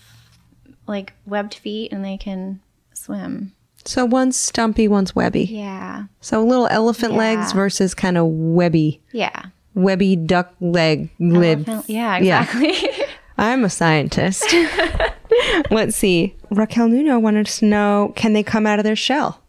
[0.86, 2.60] like webbed feet and they can
[2.94, 3.52] swim.
[3.84, 5.44] So one's stumpy, one's webby.
[5.44, 6.04] Yeah.
[6.20, 9.46] So little elephant legs versus kind of webby, Yeah.
[9.74, 11.10] webby duck leg.
[11.20, 12.74] Elephant- yeah, exactly.
[13.38, 14.44] I'm a scientist.
[15.70, 16.36] Let's see.
[16.50, 19.42] Raquel Nuno wanted to know can they come out of their shell?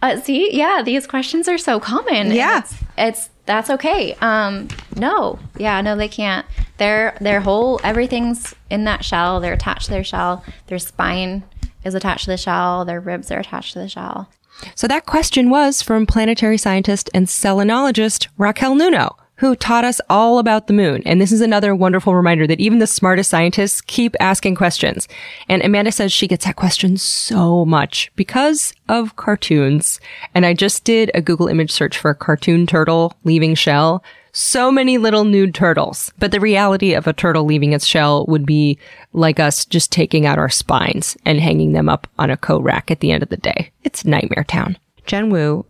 [0.00, 2.30] Uh, see, yeah, these questions are so common.
[2.30, 2.58] Yeah.
[2.58, 4.14] it's, it's that's okay.
[4.20, 6.46] Um, no, yeah, no, they can't.
[6.76, 9.40] Their their whole everything's in that shell.
[9.40, 10.44] They're attached to their shell.
[10.68, 11.42] Their spine
[11.84, 12.84] is attached to the shell.
[12.84, 14.28] Their ribs are attached to the shell.
[14.74, 20.38] So that question was from planetary scientist and selenologist Raquel Nuno, who taught us all
[20.38, 21.02] about the moon.
[21.06, 25.06] And this is another wonderful reminder that even the smartest scientists keep asking questions.
[25.48, 30.00] And Amanda says she gets that question so much because of cartoons.
[30.34, 34.02] And I just did a Google image search for cartoon turtle leaving shell.
[34.32, 36.12] So many little nude turtles.
[36.18, 38.76] But the reality of a turtle leaving its shell would be
[39.12, 42.90] like us just taking out our spines and hanging them up on a coat rack
[42.90, 43.70] at the end of the day.
[43.84, 44.78] It's nightmare town.
[45.06, 45.64] Jen Wu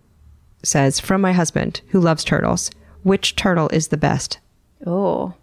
[0.62, 2.70] says, from my husband who loves turtles,
[3.08, 4.38] which turtle is the best?
[4.86, 5.34] Oh,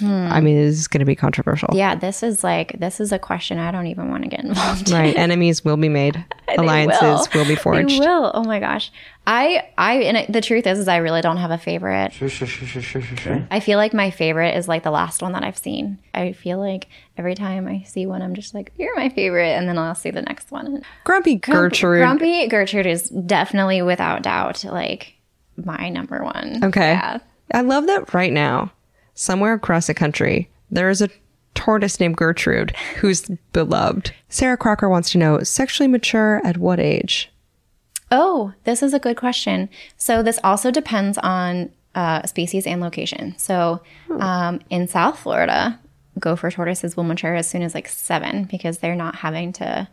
[0.00, 1.70] I mean, this is going to be controversial.
[1.72, 1.96] yeah.
[1.96, 4.88] This is like this is a question I don't even want to get involved.
[4.88, 4.94] in.
[4.94, 5.16] Right.
[5.16, 6.24] Enemies will be made.
[6.56, 7.44] Alliances will.
[7.44, 7.90] be forged.
[7.90, 8.30] They will.
[8.32, 8.92] Oh my gosh.
[9.26, 12.12] I I and it, the truth is is I really don't have a favorite.
[13.50, 15.98] I feel like my favorite is like the last one that I've seen.
[16.14, 16.86] I feel like
[17.18, 20.12] every time I see one, I'm just like, "You're my favorite," and then I'll see
[20.12, 20.82] the next one.
[21.02, 22.02] Grumpy Gertrude.
[22.02, 25.15] Grumpy Gertrude is definitely, without doubt, like
[25.64, 26.64] my number one.
[26.64, 26.92] Okay.
[26.92, 27.18] Yeah.
[27.52, 28.72] I love that right now,
[29.14, 31.10] somewhere across the country, there is a
[31.54, 34.12] tortoise named Gertrude who's beloved.
[34.28, 37.30] Sarah Crocker wants to know sexually mature at what age?
[38.10, 39.68] Oh, this is a good question.
[39.96, 43.34] So this also depends on uh, species and location.
[43.38, 43.82] So
[44.20, 45.80] um, in South Florida,
[46.18, 49.88] gopher tortoises will mature as soon as like seven because they're not having to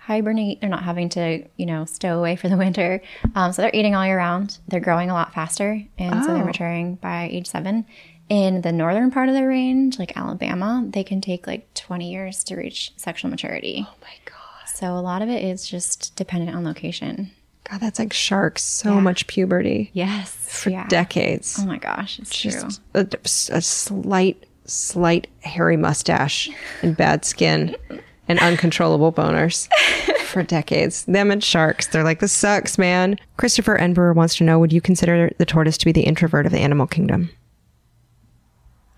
[0.00, 0.60] hibernate.
[0.60, 3.02] They're not having to, you know, stow away for the winter.
[3.34, 4.58] Um, so they're eating all year round.
[4.68, 6.46] They're growing a lot faster, and so they're Oh.
[6.46, 7.84] maturing by age seven.
[8.28, 12.44] In the northern part of the range, like Alabama, they can take like 20 years
[12.44, 13.84] to reach sexual maturity.
[13.88, 14.68] Oh my God.
[14.72, 17.32] So a lot of it is just dependent on location.
[17.68, 18.62] God, that's like sharks.
[18.62, 19.90] So much puberty.
[19.92, 20.30] Yes.
[20.32, 20.86] For yeah.
[20.88, 21.56] decades.
[21.60, 22.68] Oh my gosh, it's true.
[22.94, 23.06] A,
[23.52, 26.48] a slight, slight hairy mustache
[26.82, 27.74] and bad skin
[28.30, 29.68] and uncontrollable boners
[30.24, 31.04] for decades.
[31.04, 31.88] Them and sharks.
[31.88, 33.18] They're like, this sucks, man.
[33.36, 36.52] Christopher Enver wants to know Would you consider the tortoise to be the introvert of
[36.52, 37.30] the animal kingdom?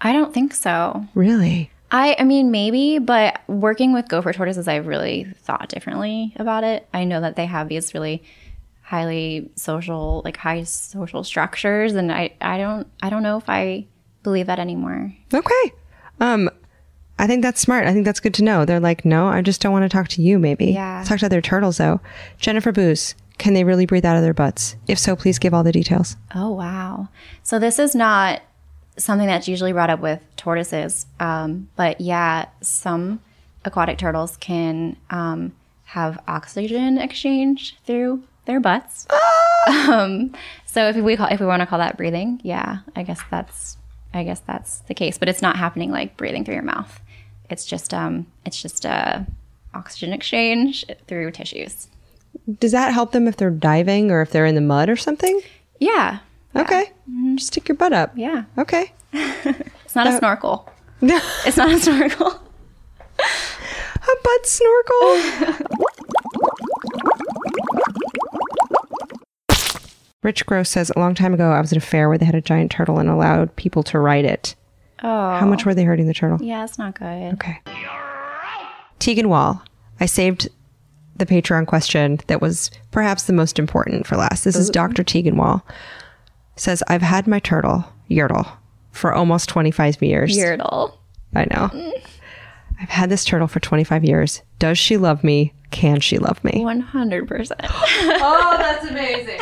[0.03, 1.07] I don't think so.
[1.15, 1.71] Really?
[1.91, 6.87] I I mean maybe, but working with gopher tortoises, I've really thought differently about it.
[6.93, 8.23] I know that they have these really
[8.83, 13.87] highly social, like high social structures, and I I don't I don't know if I
[14.23, 15.15] believe that anymore.
[15.33, 15.73] Okay.
[16.21, 16.51] Um,
[17.19, 17.87] I think that's smart.
[17.87, 18.65] I think that's good to know.
[18.65, 20.67] They're like, no, I just don't want to talk to you, maybe.
[20.73, 20.99] Yeah.
[20.99, 22.01] Let's talk to other turtles, though.
[22.39, 24.77] Jennifer Booz, can they really breathe out of their butts?
[24.89, 26.17] If so, please give all the details.
[26.35, 27.09] Oh wow!
[27.43, 28.43] So this is not
[28.97, 33.21] something that's usually brought up with tortoises, um, but yeah, some
[33.65, 35.53] aquatic turtles can um,
[35.87, 39.07] have oxygen exchange through their butts.
[39.69, 40.35] um,
[40.67, 43.77] so if we call, if we want to call that breathing, yeah, I guess that's
[44.15, 45.19] I guess that's the case.
[45.19, 47.01] But it's not happening like breathing through your mouth.
[47.53, 49.27] It's just um, it's just a
[49.75, 51.89] oxygen exchange through tissues.
[52.59, 55.41] Does that help them if they're diving or if they're in the mud or something?
[55.79, 56.21] Yeah.
[56.57, 56.91] Okay.
[57.35, 58.13] Just stick your butt up.
[58.17, 58.45] Yeah.
[58.59, 58.93] Okay.
[59.85, 60.73] It's not a snorkel.
[61.03, 62.29] it's not a snorkel.
[62.29, 65.21] A butt snorkel.
[70.23, 72.35] Rich Gross says, a long time ago, I was at a fair where they had
[72.35, 74.55] a giant turtle and allowed people to ride it.
[75.03, 75.31] Oh.
[75.39, 75.71] How much oh.
[75.71, 76.39] were they hurting the turtle?
[76.41, 77.35] Yeah, it's not good.
[77.35, 77.61] Okay.
[78.99, 79.63] Tegan Wall.
[80.01, 80.49] I saved
[81.17, 84.45] the Patreon question that was perhaps the most important for last.
[84.45, 85.05] This is Dr.
[85.05, 85.67] Tegan Wall.
[86.57, 88.49] Says, I've had my turtle, Yertle,
[88.93, 90.37] for almost 25 years.
[90.37, 90.97] Yertle.
[91.35, 91.93] I know.
[92.81, 94.43] I've had this turtle for 25 years.
[94.59, 95.55] Does she love me?
[95.71, 96.53] Can she love me?
[96.53, 97.53] 100%.
[98.25, 99.39] Oh, that's amazing.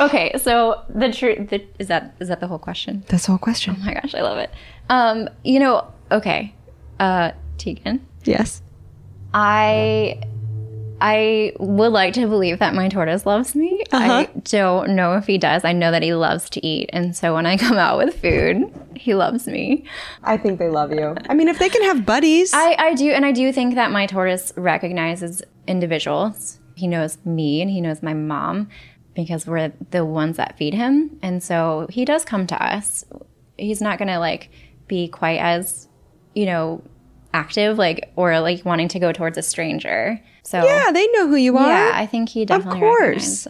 [0.00, 3.04] Okay, so the truth is that is that the whole question?
[3.08, 3.76] That's the whole question.
[3.78, 4.50] Oh my gosh, I love it.
[4.88, 6.54] Um, you know, okay,
[6.98, 8.62] uh, Tegan, Yes.
[9.32, 10.20] I
[11.00, 13.84] I would like to believe that my tortoise loves me.
[13.90, 15.64] I don't know if he does.
[15.64, 18.70] I know that he loves to eat, and so when I come out with food,
[18.94, 19.84] he loves me.
[20.22, 21.16] I think they love you.
[21.28, 22.52] I mean, if they can have buddies.
[22.52, 26.58] I, I do, and I do think that my tortoise recognizes individuals.
[26.74, 28.68] He knows me and he knows my mom
[29.14, 31.18] because we're the ones that feed him.
[31.22, 33.04] And so he does come to us.
[33.56, 34.50] He's not going to like
[34.88, 35.88] be quite as,
[36.34, 36.82] you know,
[37.32, 40.20] active, like, or like wanting to go towards a stranger.
[40.42, 41.68] So, yeah, they know who you are.
[41.68, 43.46] yeah, I think he definitely Of course.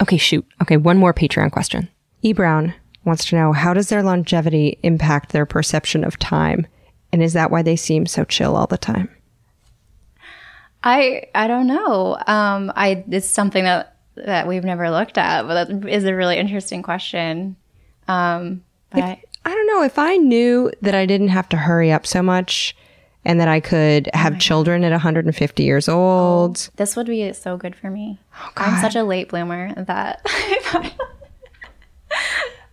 [0.00, 0.46] Okay, shoot.
[0.60, 1.88] Okay, one more Patreon question.
[2.22, 2.74] E Brown
[3.04, 6.66] wants to know how does their longevity impact their perception of time?
[7.12, 9.08] And is that why they seem so chill all the time?
[10.84, 12.16] I I don't know.
[12.26, 16.38] Um, I it's something that that we've never looked at, but that is a really
[16.38, 17.56] interesting question.
[18.08, 19.82] Um, but I, I don't know.
[19.82, 22.76] If I knew that I didn't have to hurry up so much
[23.24, 26.70] and that I could have children at 150 years old.
[26.76, 28.18] this would be so good for me.
[28.56, 30.20] I'm such a late bloomer that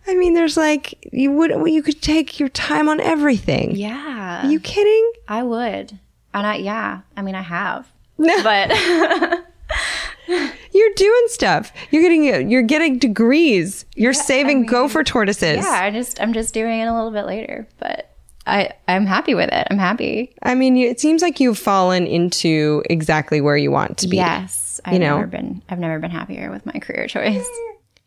[0.06, 3.76] I mean, there's like you would you could take your time on everything.
[3.76, 5.12] yeah, Are you kidding?
[5.28, 5.98] I would,
[6.34, 7.86] and I yeah, I mean I have,
[8.18, 8.70] but
[10.72, 11.72] You're doing stuff.
[11.90, 13.84] You're getting you're getting degrees.
[13.96, 15.56] You're saving gopher tortoises.
[15.64, 18.14] yeah, I just I'm just doing it a little bit later, but
[18.46, 19.66] I I'm happy with it.
[19.70, 20.34] I'm happy.
[20.42, 24.16] I mean, you- it seems like you've fallen into exactly where you want to be.
[24.16, 25.16] Yes, I've You know.
[25.16, 27.46] never been I've never been happier with my career choice.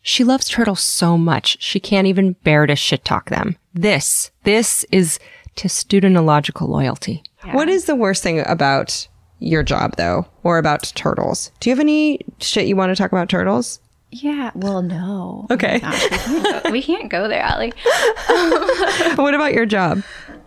[0.06, 3.56] She loves turtles so much, she can't even bear to shit talk them.
[3.72, 5.18] This, this is
[5.56, 7.22] to testudinological loyalty.
[7.52, 9.08] What is the worst thing about
[9.38, 11.50] your job, though, or about turtles?
[11.60, 13.80] Do you have any shit you want to talk about turtles?
[14.10, 15.46] Yeah, well, no.
[15.50, 15.80] Okay.
[15.82, 17.72] Oh gosh, we, can't go, we can't go there, Alie.
[19.16, 20.02] what about your job?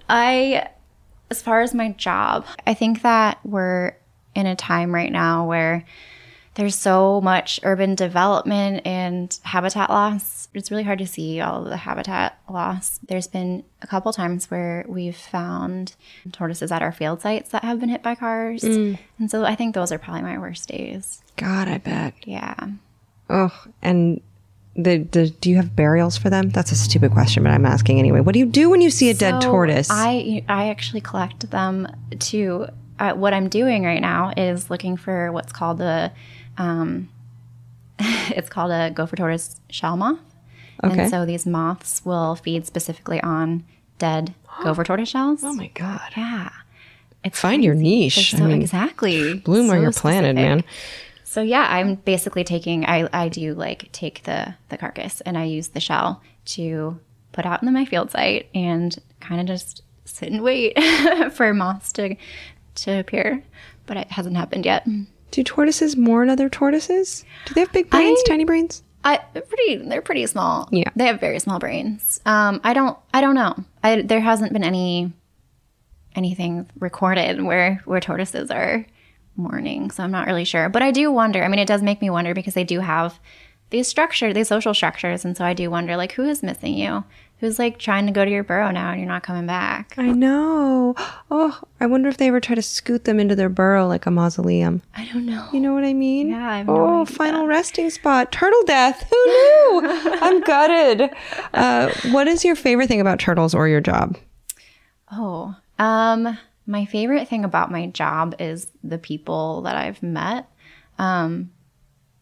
[0.09, 0.69] I,
[1.29, 3.97] as far as my job, I think that we're
[4.35, 5.85] in a time right now where
[6.57, 10.47] there's so much urban development and habitat loss.
[10.55, 12.99] It's really hard to see all of the habitat loss.
[13.07, 15.95] There's been a couple times where we've found
[16.31, 18.63] tortoises at our field sites that have been hit by cars.
[18.63, 18.97] And
[19.29, 21.21] so I think those are probably my worst days.
[21.35, 22.15] God, I bet.
[22.25, 22.55] Yeah.
[23.29, 23.53] Oh,
[23.83, 24.19] and
[24.75, 26.49] the, the do you have burials for them?
[26.49, 28.21] That's a stupid question, but I'm asking anyway.
[28.21, 29.89] What do you do when you see a dead tortoise?
[29.91, 32.67] I I actually collect them too.
[32.99, 36.11] Uh, what I'm doing right now is looking for what's called a,
[36.57, 37.09] um,
[37.99, 40.19] it's called a gopher tortoise shell moth.
[40.83, 41.01] Okay.
[41.01, 43.63] And so these moths will feed specifically on
[43.97, 45.43] dead gopher tortoise shells.
[45.43, 46.11] oh my god!
[46.15, 46.49] Yeah.
[47.23, 48.31] It's Find your niche.
[48.31, 49.33] They're I so mean, exactly.
[49.33, 50.63] bloom where So you're planted, man.
[51.23, 55.43] So yeah, I'm basically taking I I do like take the the carcass and I
[55.45, 56.99] use the shell to
[57.31, 60.77] put out in my field site and kind of just sit and wait
[61.33, 62.15] for moths to
[62.75, 63.43] to appear,
[63.87, 64.87] but it hasn't happened yet.
[65.31, 67.25] Do tortoises mourn other tortoises?
[67.45, 68.83] Do they have big brains, I- tiny brains?
[69.03, 70.67] I they're pretty they're pretty small.
[70.71, 70.89] Yeah.
[70.95, 72.19] They have very small brains.
[72.25, 73.55] Um I don't I don't know.
[73.83, 75.13] I there hasn't been any
[76.15, 78.85] anything recorded where where tortoises are
[79.35, 80.67] mourning, so I'm not really sure.
[80.69, 81.43] But I do wonder.
[81.43, 83.19] I mean, it does make me wonder because they do have
[83.69, 87.03] these structure, these social structures, and so I do wonder like who is missing you?
[87.39, 89.93] Who's like trying to go to your burrow now and you're not coming back?
[89.97, 90.95] I know.
[91.29, 94.11] Oh, I wonder if they ever try to scoot them into their burrow like a
[94.11, 94.81] mausoleum.
[94.95, 95.45] I don't know.
[95.51, 96.29] You know what I mean?
[96.29, 97.15] Yeah, I have no Oh, idea.
[97.17, 98.31] final resting spot.
[98.31, 99.05] Turtle death.
[99.09, 99.81] Who knew?
[100.21, 101.09] I'm gutted.
[101.53, 104.15] Uh, what is your favorite thing about turtles or your job?
[105.11, 110.47] Oh, um, my favorite thing about my job is the people that I've met.
[110.97, 111.51] Um,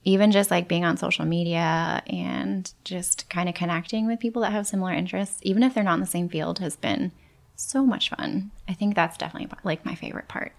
[0.06, 4.52] even just like being on social media and just kind of connecting with people that
[4.52, 7.12] have similar interests, even if they're not in the same field, has been
[7.56, 8.52] so much fun.
[8.70, 10.54] I think that's definitely like my favorite part.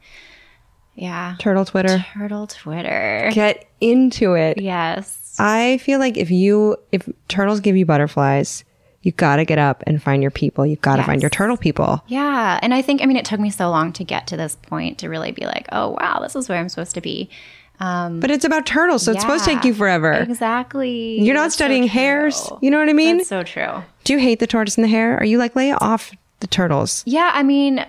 [0.94, 1.36] Yeah.
[1.38, 2.04] Turtle Twitter.
[2.12, 3.30] Turtle Twitter.
[3.32, 4.60] Get into it.
[4.60, 5.36] Yes.
[5.38, 8.64] I feel like if you if turtles give you butterflies,
[9.02, 10.66] you got to get up and find your people.
[10.66, 12.02] You got to find your turtle people.
[12.08, 12.58] Yeah.
[12.60, 14.98] And I think, I mean, it took me so long to get to this point
[14.98, 17.30] to really be like, oh, wow, this is where I'm supposed to be.
[17.78, 20.12] But it's about turtles, so it's supposed to take you forever.
[20.12, 21.20] Exactly.
[21.20, 22.50] You're not That's so studying hairs.
[22.60, 23.18] You know what I mean?
[23.18, 23.82] That's so true.
[24.04, 25.16] Do you hate the tortoise and the hare?
[25.18, 27.02] Are you like lay off the turtles?
[27.06, 27.84] Yeah, I mean,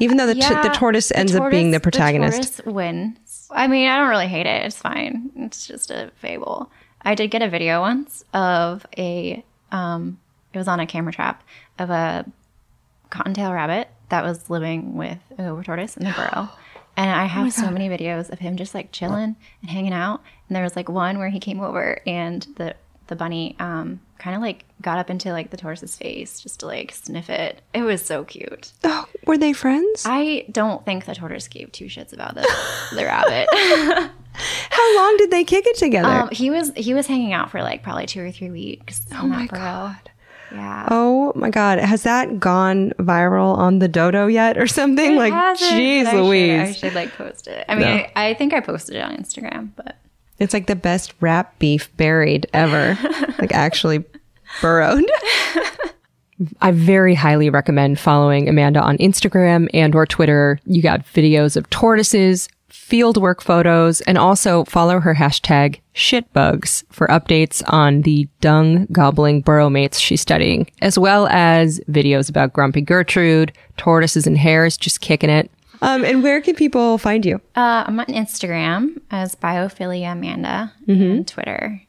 [0.00, 2.56] Even though the, t- the tortoise ends up being the protagonist.
[2.58, 3.48] The tortoise wins.
[3.50, 4.64] I mean, I don't really hate it.
[4.66, 5.30] It's fine.
[5.36, 6.70] It's just a fable.
[7.02, 10.18] I did get a video once of a, um,
[10.52, 11.42] it was on a camera trap
[11.78, 12.24] of a
[13.10, 16.48] cottontail rabbit that was living with a gopher tortoise in the burrow.
[16.98, 20.20] And I have so many videos of him just like chilling and hanging out.
[20.48, 22.74] And there was like one where he came over and the
[23.06, 26.66] the bunny um, kind of like got up into like the tortoise's face just to
[26.66, 27.62] like sniff it.
[27.72, 28.72] It was so cute.
[28.84, 30.02] Oh, were they friends?
[30.04, 32.46] I don't think the tortoise gave two shits about the,
[32.94, 33.48] the rabbit.
[34.70, 36.08] How long did they kick it together?
[36.08, 39.06] um, he was he was hanging out for like probably two or three weeks.
[39.12, 40.10] oh my god.
[40.52, 40.88] Yeah.
[40.90, 41.78] Oh my god.
[41.78, 45.16] Has that gone viral on the dodo yet or something?
[45.16, 46.60] like jeez but I should- Louise.
[46.60, 47.64] I should like post it.
[47.68, 48.06] I mean, No.
[48.16, 49.96] I, I think I posted it on Instagram, but
[50.38, 52.98] It's like the best wrap beef buried ever.
[53.38, 54.04] like actually
[54.62, 55.04] burrowed.
[56.60, 60.60] I very highly recommend following Amanda on Instagram and or Twitter.
[60.66, 62.48] You got videos of tortoises,
[62.88, 69.68] fieldwork photos, and also follow her hashtag shitbugs for updates on the dung gobbling burrow
[69.68, 75.30] mates she's studying, as well as videos about Grumpy Gertrude, tortoises and hares just kicking
[75.30, 75.50] it.
[75.82, 77.36] Um, and where can people find you?
[77.56, 81.02] uh, I'm on Instagram as Biophilia Amanda Mm-hmm.
[81.02, 81.82] and Twitter.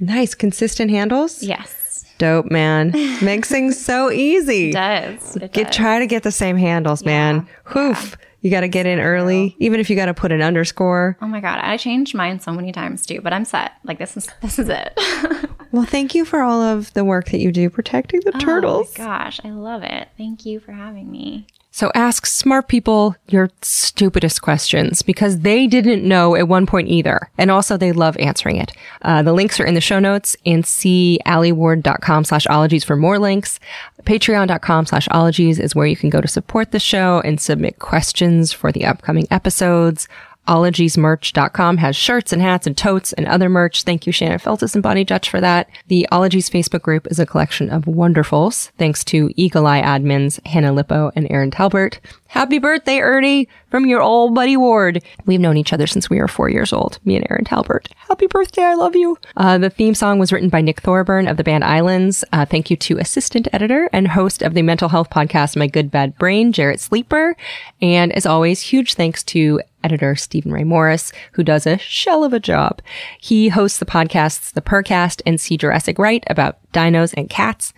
[0.00, 1.42] Nice, consistent handles.
[1.42, 2.90] Yes, Dope, man.
[3.22, 4.70] Makes things so easy.
[4.70, 5.36] it does.
[5.36, 5.76] It Get does.
[5.76, 7.46] try to get the same handles, man.
[7.64, 8.16] Hoof.
[8.42, 11.16] You got to get in early, even if you got to put an underscore.
[11.22, 13.72] Oh my god, I changed mine so many times too, but I'm set.
[13.84, 14.98] Like this is this is it.
[15.72, 18.92] Well, thank you for all of the work that you do protecting the turtles.
[18.98, 20.08] Oh my gosh, I love it.
[20.18, 21.46] Thank you for having me.
[21.74, 27.30] So ask smart people your stupidest questions because they didn't know at one point either.
[27.38, 28.72] And also they love answering it.
[29.00, 33.18] Uh, the links are in the show notes and see alieward.com slash ologies for more
[33.18, 33.58] links.
[34.02, 38.52] Patreon.com slash ologies is where you can go to support the show and submit questions
[38.52, 40.08] for the upcoming episodes.
[40.48, 43.84] Ologiesmerch.com has shirts and hats and totes and other merch.
[43.84, 45.68] Thank you, Shannon Feltus and Bonnie Dutch for that.
[45.86, 48.70] The Ologies Facebook group is a collection of wonderfuls.
[48.78, 52.00] Thanks to Eagle Eye admins Hannah Lipow and Erin Talbert.
[52.32, 55.04] Happy birthday, Ernie, from your old buddy Ward.
[55.26, 57.88] We've known each other since we were four years old, me and Erin Talbert.
[58.08, 59.18] Happy birthday, I love you.
[59.36, 62.24] Uh, the theme song was written by Nick Thorburn of the band Islands.
[62.32, 65.90] Uh, thank you to assistant editor and host of the mental health podcast, My Good
[65.90, 67.36] Bad Brain, Jarrett Sleeper.
[67.82, 72.32] And as always, huge thanks to editor Steven Ray Morris, who does a shell of
[72.32, 72.80] a job.
[73.20, 77.74] He hosts the podcasts The Percast and See Jurassic Right about dinos and cats.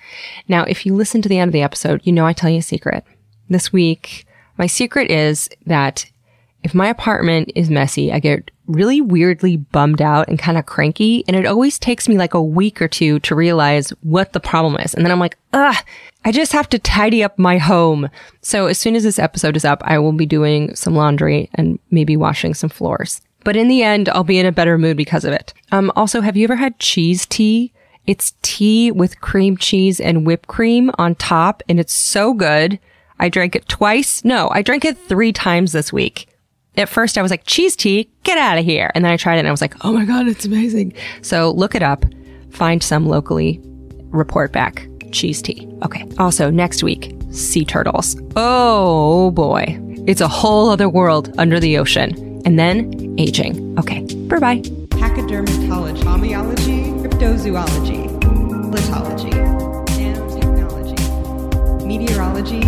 [0.47, 2.59] Now, if you listen to the end of the episode, you know I tell you
[2.59, 3.05] a secret.
[3.51, 4.27] This week,
[4.59, 6.07] my secret is that
[6.63, 11.23] if my apartment is messy, I get really weirdly bummed out and kind of cranky.
[11.29, 14.77] And it always takes me like a week or two to realize what the problem
[14.77, 14.95] is.
[14.95, 15.77] And then I'm like, ugh,
[16.25, 18.09] I just have to tidy up my home.
[18.41, 21.79] So as soon as this episode is up, I will be doing some laundry and
[21.91, 23.21] maybe washing some floors.
[23.45, 25.53] But in the end, I'll be in a better mood because of it.
[25.71, 27.75] Um, also, have you ever had cheese tea?
[28.07, 32.79] It's tea with cream cheese and whipped cream on top, and it's so good.
[33.19, 34.24] I drank it twice.
[34.24, 36.28] No, I drank it three times this week.
[36.77, 38.91] At first, I was like, cheese tea, get out of here.
[38.95, 40.93] And then I tried it and I was like, oh my God, it's amazing.
[41.23, 42.05] So look it up,
[42.51, 43.61] find some locally,
[44.11, 44.89] report back.
[45.12, 45.69] Cheese tea.
[45.85, 46.05] Okay.
[46.19, 48.16] Also, next week, sea turtles.
[48.35, 49.78] Oh boy.
[50.09, 52.43] It's a whole other world under the ocean.
[52.45, 53.78] And then aging.
[53.78, 54.01] Okay.
[54.27, 54.59] Bye bye.
[54.59, 58.09] Pachydermatology, homeology, cryptozoology,
[58.73, 59.31] lithology,
[59.86, 62.61] nanotechnology, meteorology,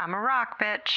[0.00, 0.94] I'm a rock bitch.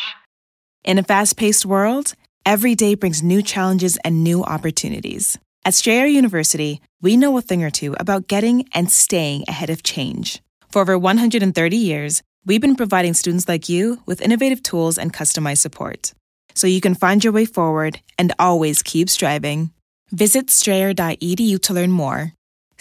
[0.86, 2.14] In a fast paced world,
[2.46, 5.38] every day brings new challenges and new opportunities.
[5.66, 9.84] At Strayer University, we know a thing or two about getting and staying ahead of
[9.84, 10.42] change.
[10.72, 15.58] For over 130 years, we've been providing students like you with innovative tools and customized
[15.58, 16.14] support.
[16.56, 19.72] So you can find your way forward and always keep striving.
[20.12, 22.32] Visit strayer.edu to learn more.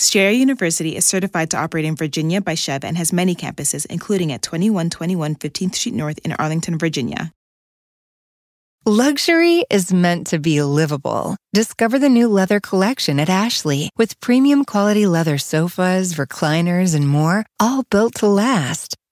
[0.02, 4.32] Strayer University is certified to operate in Virginia by SCHEV and has many campuses, including
[4.32, 7.32] at 2121 15th Street North in Arlington, Virginia.
[8.84, 11.36] Luxury is meant to be livable.
[11.54, 17.46] Discover the new leather collection at Ashley with premium quality leather sofas, recliners, and more,
[17.60, 18.96] all built to last.